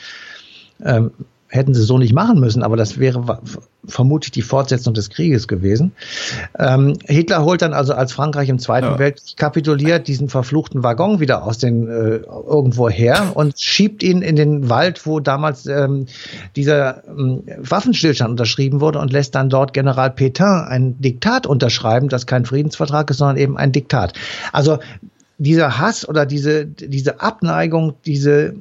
ähm, 0.84 1.12
hätten 1.50 1.74
sie 1.74 1.84
so 1.84 1.98
nicht 1.98 2.14
machen 2.14 2.40
müssen, 2.40 2.62
aber 2.62 2.76
das 2.76 3.00
wäre 3.00 3.40
vermutlich 3.86 4.32
die 4.32 4.42
Fortsetzung 4.42 4.94
des 4.94 5.10
Krieges 5.10 5.48
gewesen. 5.48 5.94
Ähm, 6.60 6.98
Hitler 7.06 7.44
holt 7.44 7.62
dann 7.62 7.74
also, 7.74 7.94
als 7.94 8.12
Frankreich 8.12 8.50
im 8.50 8.60
Zweiten 8.60 8.88
ja. 8.88 9.00
Weltkrieg 9.00 9.38
kapituliert, 9.38 10.08
diesen 10.08 10.28
verfluchten 10.28 10.84
Waggon 10.84 11.20
wieder 11.20 11.44
aus 11.44 11.58
den 11.58 11.88
äh, 11.88 12.18
irgendwo 12.18 12.90
her 12.90 13.32
und 13.36 13.60
schiebt 13.60 14.04
ihn 14.04 14.22
in 14.22 14.36
den 14.36 14.70
Wald, 14.70 15.06
wo 15.06 15.20
damals 15.20 15.66
ähm, 15.68 16.08
dieser 16.56 17.08
ähm, 17.08 17.44
Waffenstillstand 17.58 18.32
unterschrieben 18.32 18.82
wurde 18.82 19.00
und 19.00 19.14
lässt 19.14 19.36
dann 19.36 19.50
dort 19.50 19.74
General 19.74 20.10
Pétain 20.10 20.68
ein 20.68 21.00
Diktat 21.00 21.48
unterschreiben, 21.48 22.10
das 22.10 22.26
kein 22.26 22.46
Friedensvertrag 22.46 23.10
ist, 23.10 23.18
sondern 23.18 23.38
eben 23.38 23.58
ein 23.58 23.72
Diktat. 23.72 24.14
Also 24.52 24.80
dieser 25.38 25.78
Hass 25.78 26.08
oder 26.08 26.26
diese, 26.26 26.66
diese 26.66 27.22
Abneigung, 27.22 27.94
diese 28.06 28.56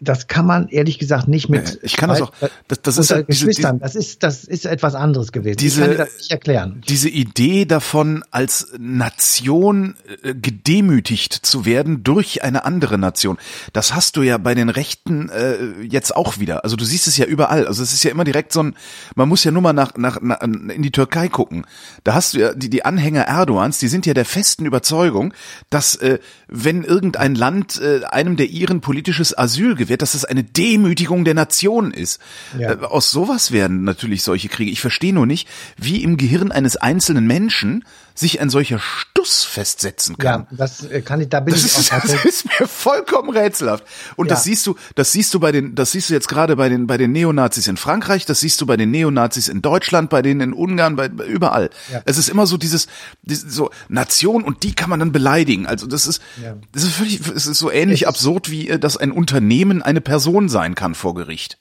das 0.00 0.26
kann 0.26 0.46
man 0.46 0.68
ehrlich 0.68 0.98
gesagt 0.98 1.28
nicht 1.28 1.48
mit. 1.48 1.78
Ich 1.82 1.96
kann 1.96 2.08
das 2.08 2.22
auch. 2.22 2.32
Das, 2.68 2.82
das 2.82 2.98
ist 2.98 3.10
diese, 3.10 3.24
Geschwistern. 3.24 3.78
das 3.80 3.94
ist 3.94 4.22
das 4.22 4.44
ist 4.44 4.64
etwas 4.64 4.94
anderes 4.94 5.30
gewesen. 5.32 5.58
Diese, 5.58 5.82
ich 5.82 5.88
kann 5.88 5.96
das 5.98 6.16
nicht 6.16 6.30
erklären. 6.30 6.82
Diese 6.88 7.08
Idee 7.08 7.66
davon, 7.66 8.24
als 8.30 8.72
Nation 8.78 9.96
äh, 10.22 10.34
gedemütigt 10.34 11.34
zu 11.34 11.66
werden 11.66 12.02
durch 12.02 12.42
eine 12.42 12.64
andere 12.64 12.98
Nation, 12.98 13.38
das 13.72 13.94
hast 13.94 14.16
du 14.16 14.22
ja 14.22 14.38
bei 14.38 14.54
den 14.54 14.70
Rechten 14.70 15.28
äh, 15.28 15.82
jetzt 15.82 16.16
auch 16.16 16.38
wieder. 16.38 16.64
Also 16.64 16.76
du 16.76 16.84
siehst 16.84 17.06
es 17.06 17.16
ja 17.18 17.26
überall. 17.26 17.66
Also 17.66 17.82
es 17.82 17.92
ist 17.92 18.02
ja 18.02 18.10
immer 18.10 18.24
direkt 18.24 18.52
so 18.52 18.62
ein. 18.62 18.76
Man 19.14 19.28
muss 19.28 19.44
ja 19.44 19.50
nur 19.50 19.62
mal 19.62 19.72
nach, 19.74 19.96
nach, 19.96 20.20
nach 20.22 20.40
in 20.40 20.82
die 20.82 20.92
Türkei 20.92 21.28
gucken. 21.28 21.66
Da 22.04 22.14
hast 22.14 22.34
du 22.34 22.38
ja 22.38 22.54
die 22.54 22.70
die 22.70 22.84
Anhänger 22.84 23.26
Erdogans, 23.26 23.78
die 23.78 23.88
sind 23.88 24.06
ja 24.06 24.14
der 24.14 24.24
festen 24.24 24.64
Überzeugung, 24.64 25.34
dass 25.68 25.94
äh, 25.96 26.18
wenn 26.48 26.84
irgendein 26.84 27.34
Land 27.34 27.80
äh, 27.80 28.04
einem 28.06 28.36
der 28.36 28.46
ihren 28.46 28.80
politisches 28.80 29.36
Asyl 29.36 29.74
gewährt, 29.74 29.89
dass 29.96 30.14
es 30.14 30.24
eine 30.24 30.44
Demütigung 30.44 31.24
der 31.24 31.34
Nation 31.34 31.92
ist. 31.92 32.20
Ja. 32.58 32.72
Äh, 32.72 32.84
aus 32.84 33.10
sowas 33.10 33.52
werden 33.52 33.84
natürlich 33.84 34.22
solche 34.22 34.48
Kriege. 34.48 34.70
Ich 34.70 34.80
verstehe 34.80 35.12
nur 35.12 35.26
nicht, 35.26 35.48
wie 35.76 36.02
im 36.02 36.16
Gehirn 36.16 36.52
eines 36.52 36.76
einzelnen 36.76 37.26
Menschen 37.26 37.84
sich 38.20 38.40
ein 38.40 38.50
solcher 38.50 38.78
Stuss 38.78 39.44
festsetzen 39.44 40.16
kann. 40.18 40.46
Ja, 40.50 40.56
das 40.56 40.84
äh, 40.84 41.00
kann 41.02 41.20
ich, 41.20 41.28
da 41.28 41.40
bin 41.40 41.54
das 41.54 41.64
ich 41.64 41.76
ist, 41.76 41.92
auch 41.92 42.00
Das 42.02 42.24
ist 42.24 42.46
mir 42.46 42.66
vollkommen 42.68 43.30
rätselhaft. 43.30 43.84
Und 44.16 44.26
ja. 44.26 44.34
das 44.34 44.44
siehst 44.44 44.66
du, 44.66 44.76
das 44.94 45.12
siehst 45.12 45.34
du 45.34 45.40
bei 45.40 45.52
den, 45.52 45.74
das 45.74 45.92
siehst 45.92 46.10
du 46.10 46.14
jetzt 46.14 46.28
gerade 46.28 46.56
bei 46.56 46.68
den, 46.68 46.86
bei 46.86 46.96
den 46.96 47.12
Neonazis 47.12 47.66
in 47.66 47.76
Frankreich, 47.76 48.26
das 48.26 48.40
siehst 48.40 48.60
du 48.60 48.66
bei 48.66 48.76
den 48.76 48.90
Neonazis 48.90 49.48
in 49.48 49.62
Deutschland, 49.62 50.10
bei 50.10 50.22
denen 50.22 50.40
in 50.40 50.52
Ungarn, 50.52 50.96
bei, 50.96 51.08
überall. 51.08 51.70
Ja. 51.92 52.02
Es 52.04 52.18
ist 52.18 52.28
immer 52.28 52.46
so 52.46 52.56
dieses, 52.56 52.86
dieses, 53.22 53.54
so 53.54 53.70
Nation 53.88 54.44
und 54.44 54.62
die 54.62 54.74
kann 54.74 54.90
man 54.90 55.00
dann 55.00 55.12
beleidigen. 55.12 55.66
Also 55.66 55.86
das 55.86 56.06
ist, 56.06 56.22
ja. 56.42 56.56
das 56.72 56.84
ist 56.84 56.92
völlig, 56.92 57.20
es 57.34 57.46
ist 57.46 57.58
so 57.58 57.70
ähnlich 57.70 58.06
absurd 58.06 58.50
wie, 58.50 58.68
äh, 58.68 58.78
dass 58.78 58.96
ein 58.96 59.12
Unternehmen 59.12 59.82
eine 59.82 60.00
Person 60.00 60.48
sein 60.48 60.74
kann 60.74 60.94
vor 60.94 61.14
Gericht. 61.14 61.58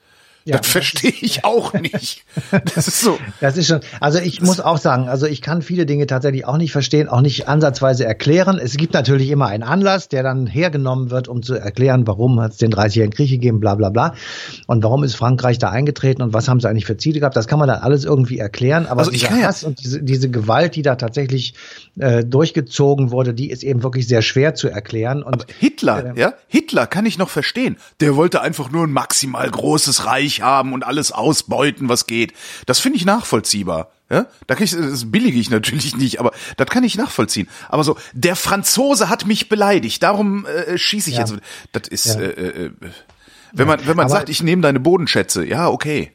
Ja, 0.49 0.57
das 0.57 0.67
verstehe 0.67 1.13
ich 1.21 1.45
auch 1.45 1.73
nicht. 1.73 2.23
Das 2.75 2.87
ist 2.87 3.01
so. 3.01 3.17
Das 3.39 3.57
ist 3.57 3.67
schon, 3.67 3.81
also 3.99 4.19
ich 4.19 4.41
muss 4.41 4.59
auch 4.59 4.77
sagen, 4.77 5.07
also 5.07 5.25
ich 5.25 5.41
kann 5.41 5.61
viele 5.61 5.85
Dinge 5.85 6.07
tatsächlich 6.07 6.45
auch 6.45 6.57
nicht 6.57 6.71
verstehen, 6.71 7.07
auch 7.07 7.21
nicht 7.21 7.47
ansatzweise 7.47 8.05
erklären. 8.05 8.59
Es 8.61 8.77
gibt 8.77 8.93
natürlich 8.93 9.29
immer 9.29 9.47
einen 9.47 9.63
Anlass, 9.63 10.09
der 10.09 10.23
dann 10.23 10.47
hergenommen 10.47 11.11
wird, 11.11 11.27
um 11.27 11.43
zu 11.43 11.55
erklären, 11.55 12.07
warum 12.07 12.39
hat 12.41 12.53
es 12.53 12.57
den 12.57 12.71
30-jährigen 12.71 13.13
Krieg 13.13 13.29
gegeben, 13.29 13.59
bla 13.59 13.75
bla 13.75 13.89
bla. 13.89 14.15
Und 14.67 14.83
warum 14.83 15.03
ist 15.03 15.15
Frankreich 15.15 15.57
da 15.59 15.69
eingetreten 15.69 16.21
und 16.21 16.33
was 16.33 16.47
haben 16.47 16.59
sie 16.59 16.69
eigentlich 16.69 16.85
für 16.85 16.97
Ziele 16.97 17.19
gehabt. 17.19 17.35
Das 17.35 17.47
kann 17.47 17.59
man 17.59 17.67
dann 17.67 17.79
alles 17.79 18.05
irgendwie 18.05 18.39
erklären. 18.39 18.85
Aber 18.85 19.01
also 19.01 19.11
ich 19.11 19.27
dieser 19.27 19.47
Hass 19.47 19.63
und 19.63 19.83
diese, 19.83 20.01
diese 20.01 20.29
Gewalt, 20.29 20.75
die 20.75 20.81
da 20.81 20.95
tatsächlich 20.95 21.53
äh, 21.99 22.23
durchgezogen 22.23 23.11
wurde, 23.11 23.33
die 23.33 23.49
ist 23.49 23.63
eben 23.63 23.83
wirklich 23.83 24.07
sehr 24.07 24.21
schwer 24.21 24.55
zu 24.55 24.67
erklären. 24.69 25.23
Und 25.23 25.43
Aber 25.43 25.53
Hitler, 25.59 26.15
äh, 26.15 26.19
ja, 26.19 26.33
Hitler 26.47 26.87
kann 26.87 27.05
ich 27.05 27.17
noch 27.17 27.29
verstehen. 27.29 27.77
Der 27.99 28.15
wollte 28.15 28.41
einfach 28.41 28.71
nur 28.71 28.85
ein 28.85 28.91
maximal 28.91 29.49
großes 29.49 30.05
Reich 30.05 30.38
haben 30.41 30.73
und 30.73 30.83
alles 30.83 31.11
ausbeuten, 31.11 31.89
was 31.89 32.07
geht. 32.07 32.33
Das 32.65 32.79
finde 32.79 32.97
ich 32.97 33.05
nachvollziehbar. 33.05 33.91
Ja, 34.11 34.25
da 34.47 34.55
kann 34.55 34.63
ich, 34.63 34.71
das 34.71 35.11
billige 35.11 35.39
ich 35.39 35.51
natürlich 35.51 35.95
nicht, 35.95 36.19
aber 36.19 36.31
das 36.57 36.67
kann 36.67 36.83
ich 36.83 36.97
nachvollziehen. 36.97 37.47
Aber 37.69 37.83
so, 37.83 37.95
der 38.13 38.35
Franzose 38.35 39.07
hat 39.07 39.27
mich 39.27 39.49
beleidigt, 39.49 40.01
darum 40.01 40.47
äh, 40.47 40.79
schieße 40.79 41.11
ich 41.11 41.17
ja. 41.17 41.21
jetzt. 41.21 41.35
Das 41.73 41.87
ist, 41.87 42.05
ja. 42.05 42.19
äh, 42.19 42.65
äh, 42.65 42.71
wenn 43.53 43.67
man, 43.67 43.79
wenn 43.81 43.95
man 43.95 44.05
aber 44.05 44.15
sagt, 44.15 44.29
ich 44.29 44.41
nehme 44.41 44.63
deine 44.63 44.79
Bodenschätze, 44.79 45.45
ja, 45.45 45.67
okay. 45.67 46.11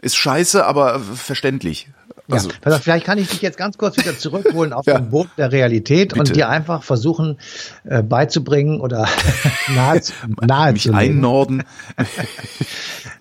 Ist 0.00 0.16
scheiße, 0.16 0.64
aber 0.64 1.00
verständlich. 1.00 1.88
Also. 2.28 2.50
Ja, 2.64 2.78
vielleicht 2.78 3.06
kann 3.06 3.18
ich 3.18 3.28
dich 3.28 3.40
jetzt 3.40 3.56
ganz 3.56 3.78
kurz 3.78 3.96
wieder 3.96 4.18
zurückholen 4.18 4.72
auf 4.72 4.84
ja. 4.86 4.98
den 4.98 5.10
Boden 5.10 5.30
der 5.38 5.52
Realität 5.52 6.10
Bitte. 6.10 6.20
und 6.20 6.36
dir 6.36 6.48
einfach 6.48 6.82
versuchen 6.82 7.38
äh, 7.84 8.02
beizubringen 8.02 8.80
oder 8.80 9.08
nahe, 9.74 10.00
nahe 10.40 10.72
mich 10.72 10.92
einnorden. 10.92 11.62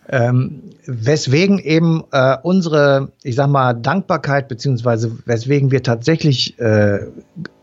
Ähm, 0.09 0.61
weswegen 0.85 1.59
eben 1.59 2.03
äh, 2.11 2.37
unsere, 2.43 3.11
ich 3.23 3.35
sag 3.35 3.49
mal, 3.49 3.73
Dankbarkeit 3.73 4.47
beziehungsweise 4.47 5.11
weswegen 5.25 5.71
wir 5.71 5.81
tatsächlich 5.81 6.59
äh, 6.59 6.99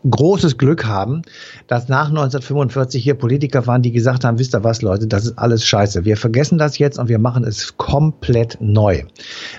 großes 0.09 0.57
Glück 0.57 0.85
haben, 0.85 1.21
dass 1.67 1.87
nach 1.87 2.09
1945 2.09 3.01
hier 3.03 3.13
Politiker 3.13 3.65
waren, 3.67 3.81
die 3.81 3.91
gesagt 3.91 4.25
haben, 4.25 4.39
wisst 4.39 4.53
ihr 4.53 4.63
was, 4.63 4.81
Leute, 4.81 5.07
das 5.07 5.25
ist 5.25 5.37
alles 5.37 5.65
scheiße. 5.65 6.03
Wir 6.03 6.17
vergessen 6.17 6.57
das 6.57 6.77
jetzt 6.77 6.99
und 6.99 7.07
wir 7.07 7.19
machen 7.19 7.45
es 7.45 7.77
komplett 7.77 8.57
neu. 8.59 9.03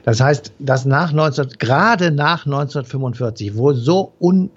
Das 0.04 0.20
heißt, 0.20 0.52
dass 0.58 0.84
nach 0.84 1.12
19, 1.12 1.48
gerade 1.58 2.10
nach 2.10 2.44
1945, 2.44 3.56
wo 3.56 3.72
so 3.72 4.12
un 4.20 4.50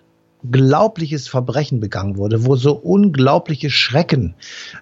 unglaubliches 0.47 1.27
Verbrechen 1.27 1.79
begangen 1.79 2.17
wurde, 2.17 2.45
wo 2.45 2.55
so 2.55 2.73
unglaubliche 2.73 3.69
Schrecken 3.69 4.35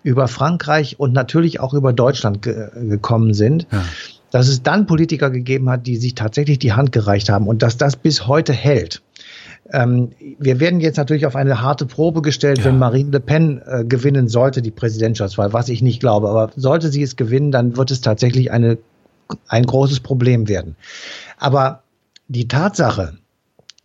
über 0.04 0.28
Frankreich 0.28 1.00
und 1.00 1.14
natürlich 1.14 1.60
auch 1.60 1.74
über 1.74 1.94
Deutschland 1.94 2.42
ge 2.42 2.70
gekommen 2.76 3.34
sind, 3.34 3.68
ja. 3.72 3.84
dass 4.32 4.48
es 4.48 4.64
dann 4.64 4.86
Politiker 4.86 5.30
gegeben 5.30 5.70
hat, 5.70 5.88
die 5.88 5.98
sich 5.98 6.16
tatsächlich 6.16 6.60
die 6.60 6.74
Hand 6.74 6.92
gereicht 6.92 7.30
haben 7.30 7.48
und 7.48 7.62
dass 7.62 7.78
das 7.78 7.96
bis 7.96 8.28
heute 8.28 8.54
hält. 8.54 9.02
Ähm, 9.72 10.12
wir 10.38 10.60
werden 10.60 10.80
jetzt 10.80 10.98
natürlich 10.98 11.26
auf 11.26 11.36
eine 11.36 11.62
harte 11.62 11.88
Probe 11.88 12.22
gestellt, 12.22 12.60
ja. 12.60 12.66
wenn 12.66 12.78
Marine 12.78 13.12
Le 13.12 13.20
Pen 13.20 13.62
äh, 13.66 13.84
gewinnen 13.84 14.28
sollte, 14.28 14.62
die 14.62 14.72
Präsidentschaftswahl, 14.72 15.54
was 15.54 15.70
ich 15.70 15.82
nicht 15.82 16.00
glaube. 16.00 16.30
Aber 16.30 16.52
sollte 16.56 16.90
sie 16.90 17.02
es 17.02 17.16
gewinnen, 17.16 17.52
dann 17.52 17.76
wird 17.76 17.90
es 17.90 18.02
tatsächlich 18.02 18.52
eine, 18.52 18.78
ein 19.48 19.66
großes 19.66 20.02
Problem 20.02 20.48
werden. 20.48 20.76
Aber 21.40 21.82
die 22.28 22.48
Tatsache, 22.48 23.18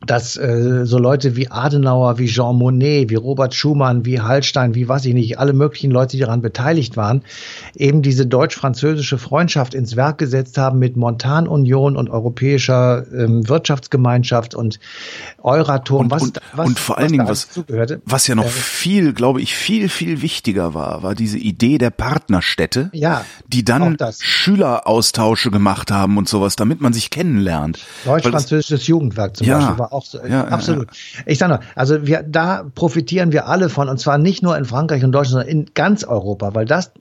dass 0.06 0.36
äh, 0.36 0.86
so 0.86 0.98
Leute 0.98 1.36
wie 1.36 1.50
Adenauer, 1.50 2.18
wie 2.18 2.26
Jean 2.26 2.56
Monnet, 2.56 3.10
wie 3.10 3.16
Robert 3.16 3.54
Schumann, 3.54 4.06
wie 4.06 4.20
Hallstein, 4.20 4.74
wie 4.74 4.88
was 4.88 5.04
ich 5.04 5.12
nicht, 5.12 5.38
alle 5.38 5.52
möglichen 5.52 5.90
Leute, 5.90 6.16
die 6.16 6.22
daran 6.22 6.40
beteiligt 6.40 6.96
waren, 6.96 7.22
eben 7.74 8.00
diese 8.00 8.26
deutsch-französische 8.26 9.18
Freundschaft 9.18 9.74
ins 9.74 9.96
Werk 9.96 10.16
gesetzt 10.16 10.56
haben 10.56 10.78
mit 10.78 10.96
Montanunion 10.96 11.96
und 11.96 12.08
europäischer 12.08 13.04
ähm, 13.12 13.46
Wirtschaftsgemeinschaft 13.46 14.54
und 14.54 14.80
Euratom. 15.42 16.00
Und, 16.00 16.10
was, 16.10 16.22
und, 16.22 16.40
was, 16.54 16.66
und 16.66 16.78
vor 16.78 16.96
allen 16.96 17.12
Dingen, 17.12 17.28
was, 17.28 17.48
was 18.06 18.26
ja 18.26 18.34
noch 18.34 18.44
äh, 18.44 18.48
viel, 18.48 19.12
glaube 19.12 19.42
ich, 19.42 19.54
viel, 19.54 19.90
viel 19.90 20.22
wichtiger 20.22 20.72
war, 20.72 21.02
war 21.02 21.14
diese 21.14 21.36
Idee 21.36 21.76
der 21.76 21.90
Partnerstädte, 21.90 22.88
ja, 22.94 23.24
die 23.46 23.64
dann 23.64 23.98
Schüleraustausche 24.18 25.50
gemacht 25.50 25.90
haben 25.90 26.16
und 26.16 26.26
sowas, 26.26 26.56
damit 26.56 26.80
man 26.80 26.94
sich 26.94 27.10
kennenlernt. 27.10 27.84
Deutsch-französisches 28.06 28.86
Jugendwerk 28.86 29.36
zum 29.36 29.46
ja, 29.46 29.58
Beispiel 29.58 29.78
war 29.78 29.89
auch 29.90 30.05
so, 30.05 30.18
ja, 30.24 30.44
absolut. 30.48 30.88
Ja, 30.88 31.22
ich 31.26 31.38
sage 31.38 31.55
nur, 31.55 31.61
also 31.74 32.07
wir, 32.07 32.22
da 32.22 32.64
profitieren 32.74 33.33
wir 33.33 33.46
alle 33.46 33.68
von, 33.68 33.88
und 33.88 33.98
zwar 33.98 34.18
nicht 34.18 34.42
nur 34.42 34.57
in 34.57 34.64
Frankreich 34.64 35.05
und 35.05 35.12
Deutschland, 35.12 35.46
sondern 35.46 35.48
in 35.48 35.70
ganz 35.74 36.05
Europa, 36.05 36.55
weil 36.55 36.66
das 36.66 36.92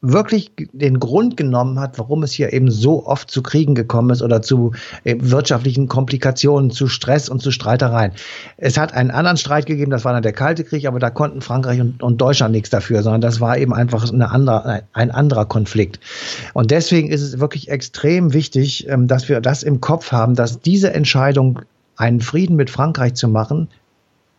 wirklich 0.00 0.52
den 0.72 1.00
Grund 1.00 1.36
genommen 1.36 1.80
hat, 1.80 1.98
warum 1.98 2.22
es 2.22 2.32
hier 2.32 2.52
eben 2.52 2.70
so 2.70 3.06
oft 3.06 3.30
zu 3.30 3.42
Kriegen 3.42 3.74
gekommen 3.74 4.10
ist 4.10 4.22
oder 4.22 4.42
zu 4.42 4.72
äh, 5.04 5.16
wirtschaftlichen 5.18 5.88
Komplikationen, 5.88 6.70
zu 6.70 6.86
Stress 6.86 7.28
und 7.28 7.42
zu 7.42 7.50
Streitereien. 7.50 8.12
Es 8.56 8.78
hat 8.78 8.94
einen 8.94 9.10
anderen 9.10 9.36
Streit 9.36 9.66
gegeben, 9.66 9.90
das 9.90 10.04
war 10.04 10.12
dann 10.12 10.22
der 10.22 10.32
Kalte 10.32 10.64
Krieg, 10.64 10.86
aber 10.86 10.98
da 10.98 11.10
konnten 11.10 11.40
Frankreich 11.40 11.80
und, 11.80 12.02
und 12.02 12.20
Deutschland 12.20 12.52
nichts 12.52 12.70
dafür, 12.70 13.02
sondern 13.02 13.20
das 13.20 13.40
war 13.40 13.58
eben 13.58 13.74
einfach 13.74 14.10
eine 14.12 14.30
andere, 14.30 14.82
ein 14.92 15.10
anderer 15.10 15.46
Konflikt. 15.46 15.98
Und 16.54 16.70
deswegen 16.70 17.10
ist 17.10 17.22
es 17.22 17.40
wirklich 17.40 17.68
extrem 17.68 18.32
wichtig, 18.32 18.88
ähm, 18.88 19.08
dass 19.08 19.28
wir 19.28 19.40
das 19.40 19.62
im 19.62 19.80
Kopf 19.80 20.12
haben, 20.12 20.34
dass 20.34 20.60
diese 20.60 20.92
Entscheidung 20.92 21.60
einen 21.96 22.20
Frieden 22.20 22.56
mit 22.56 22.70
Frankreich 22.70 23.14
zu 23.14 23.28
machen, 23.28 23.68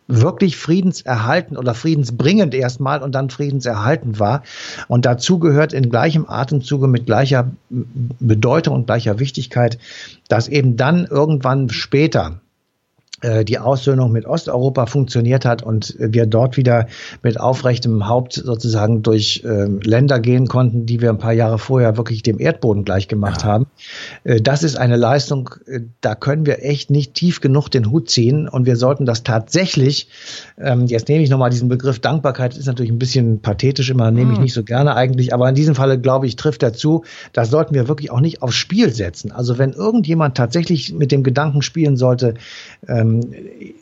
wirklich 0.08 0.56
friedenserhalten 0.56 1.56
oder 1.56 1.74
friedensbringend 1.74 2.54
erstmal 2.54 3.02
und 3.02 3.14
dann 3.14 3.28
friedenserhaltend 3.28 4.18
war. 4.18 4.42
Und 4.88 5.04
dazu 5.04 5.38
gehört 5.38 5.74
in 5.74 5.90
gleichem 5.90 6.24
Atemzuge 6.26 6.88
mit 6.88 7.06
gleicher 7.06 7.50
Bedeutung 7.68 8.74
und 8.74 8.86
gleicher 8.86 9.18
Wichtigkeit, 9.18 9.78
dass 10.28 10.48
eben 10.48 10.76
dann 10.76 11.04
irgendwann 11.04 11.68
später 11.68 12.40
äh, 13.20 13.44
die 13.44 13.58
Aussöhnung 13.58 14.12
mit 14.12 14.26
Osteuropa 14.26 14.86
funktioniert 14.86 15.44
hat 15.44 15.62
und 15.62 15.94
wir 15.98 16.26
dort 16.26 16.56
wieder 16.56 16.86
mit 17.22 17.38
aufrechtem 17.38 18.08
Haupt 18.08 18.32
sozusagen 18.32 19.02
durch 19.02 19.42
äh, 19.44 19.64
Länder 19.64 20.20
gehen 20.20 20.46
konnten, 20.46 20.86
die 20.86 21.00
wir 21.00 21.10
ein 21.10 21.18
paar 21.18 21.32
Jahre 21.32 21.58
vorher 21.58 21.96
wirklich 21.96 22.22
dem 22.22 22.38
Erdboden 22.38 22.84
gleich 22.84 23.08
gemacht 23.08 23.42
ja. 23.42 23.48
haben. 23.48 23.66
Äh, 24.24 24.40
das 24.40 24.62
ist 24.62 24.76
eine 24.76 24.96
Leistung, 24.96 25.50
äh, 25.66 25.80
da 26.00 26.14
können 26.14 26.46
wir 26.46 26.64
echt 26.64 26.90
nicht 26.90 27.14
tief 27.14 27.40
genug 27.40 27.68
den 27.68 27.90
Hut 27.90 28.10
ziehen 28.10 28.48
und 28.48 28.66
wir 28.66 28.76
sollten 28.76 29.06
das 29.06 29.22
tatsächlich, 29.22 30.08
ähm, 30.58 30.86
jetzt 30.86 31.08
nehme 31.08 31.22
ich 31.22 31.30
nochmal 31.30 31.50
diesen 31.50 31.68
Begriff 31.68 31.98
Dankbarkeit, 31.98 32.56
ist 32.56 32.66
natürlich 32.66 32.92
ein 32.92 32.98
bisschen 32.98 33.40
pathetisch 33.40 33.90
immer, 33.90 34.10
nehme 34.10 34.32
ich 34.32 34.38
mhm. 34.38 34.44
nicht 34.44 34.54
so 34.54 34.64
gerne 34.64 34.94
eigentlich, 34.94 35.34
aber 35.34 35.48
in 35.48 35.54
diesem 35.54 35.74
Falle 35.74 35.98
glaube 35.98 36.26
ich, 36.26 36.36
trifft 36.36 36.62
er 36.62 36.72
zu, 36.72 37.04
das 37.32 37.50
sollten 37.50 37.74
wir 37.74 37.88
wirklich 37.88 38.10
auch 38.10 38.20
nicht 38.20 38.42
aufs 38.42 38.54
Spiel 38.54 38.92
setzen. 38.92 39.32
Also 39.32 39.58
wenn 39.58 39.72
irgendjemand 39.72 40.36
tatsächlich 40.36 40.92
mit 40.92 41.12
dem 41.12 41.22
Gedanken 41.22 41.62
spielen 41.62 41.96
sollte, 41.96 42.34
ähm, 42.86 43.20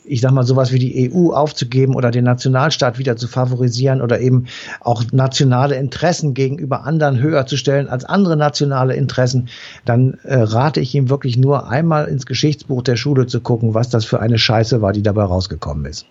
ich 0.05 0.21
sag 0.21 0.31
mal, 0.31 0.43
sowas 0.43 0.71
wie 0.71 0.79
die 0.79 1.11
EU 1.11 1.31
aufzugeben 1.31 1.95
oder 1.95 2.11
den 2.11 2.23
Nationalstaat 2.23 2.97
wieder 2.97 3.17
zu 3.17 3.27
favorisieren 3.27 4.01
oder 4.01 4.19
eben 4.19 4.45
auch 4.81 5.03
nationale 5.11 5.75
Interessen 5.75 6.33
gegenüber 6.33 6.85
anderen 6.85 7.19
höher 7.19 7.45
zu 7.45 7.57
stellen 7.57 7.87
als 7.87 8.05
andere 8.05 8.37
nationale 8.37 8.95
Interessen, 8.95 9.49
dann 9.85 10.06
äh, 10.23 10.35
rate 10.35 10.79
ich 10.79 10.93
ihm 10.95 11.09
wirklich 11.09 11.37
nur 11.37 11.69
einmal 11.69 12.07
ins 12.07 12.25
Geschichtsbuch 12.25 12.83
der 12.83 12.95
Schule 12.95 13.27
zu 13.27 13.41
gucken, 13.41 13.73
was 13.73 13.89
das 13.89 14.05
für 14.05 14.19
eine 14.19 14.37
Scheiße 14.37 14.81
war, 14.81 14.93
die 14.93 15.03
dabei 15.03 15.23
rausgekommen 15.23 15.85
ist. 15.85 16.05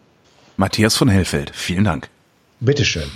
Matthias 0.57 0.97
von 0.97 1.09
Hellfeld, 1.09 1.51
vielen 1.55 1.85
Dank. 1.85 2.09
Bitteschön. 2.61 3.11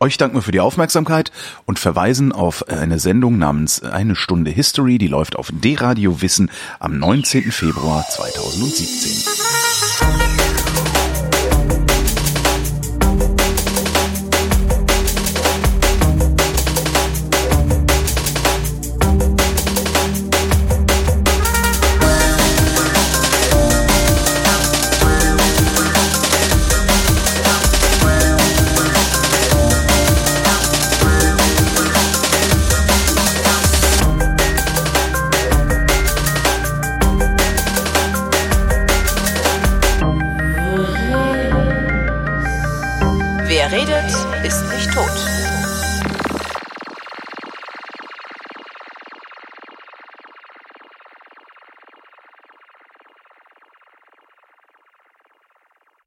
Euch 0.00 0.18
danken 0.18 0.36
wir 0.36 0.42
für 0.42 0.52
die 0.52 0.60
Aufmerksamkeit 0.60 1.32
und 1.64 1.78
verweisen 1.78 2.32
auf 2.32 2.68
eine 2.68 2.98
Sendung 2.98 3.38
namens 3.38 3.82
Eine 3.82 4.16
Stunde 4.16 4.50
History, 4.50 4.98
die 4.98 5.08
läuft 5.08 5.36
auf 5.36 5.50
D-Radio 5.52 6.20
Wissen 6.20 6.50
am 6.78 6.98
19. 6.98 7.52
Februar 7.52 8.04
2017. 8.06 10.53